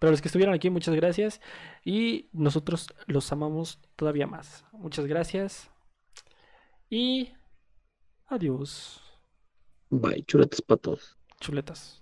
[0.00, 1.40] Pero a los que estuvieron aquí, muchas gracias.
[1.84, 4.64] Y nosotros los amamos todavía más.
[4.72, 5.70] Muchas gracias.
[6.90, 7.30] Y
[8.26, 9.00] adiós,
[9.88, 11.16] Bye, chuletas para todos.
[11.38, 12.01] chuletas.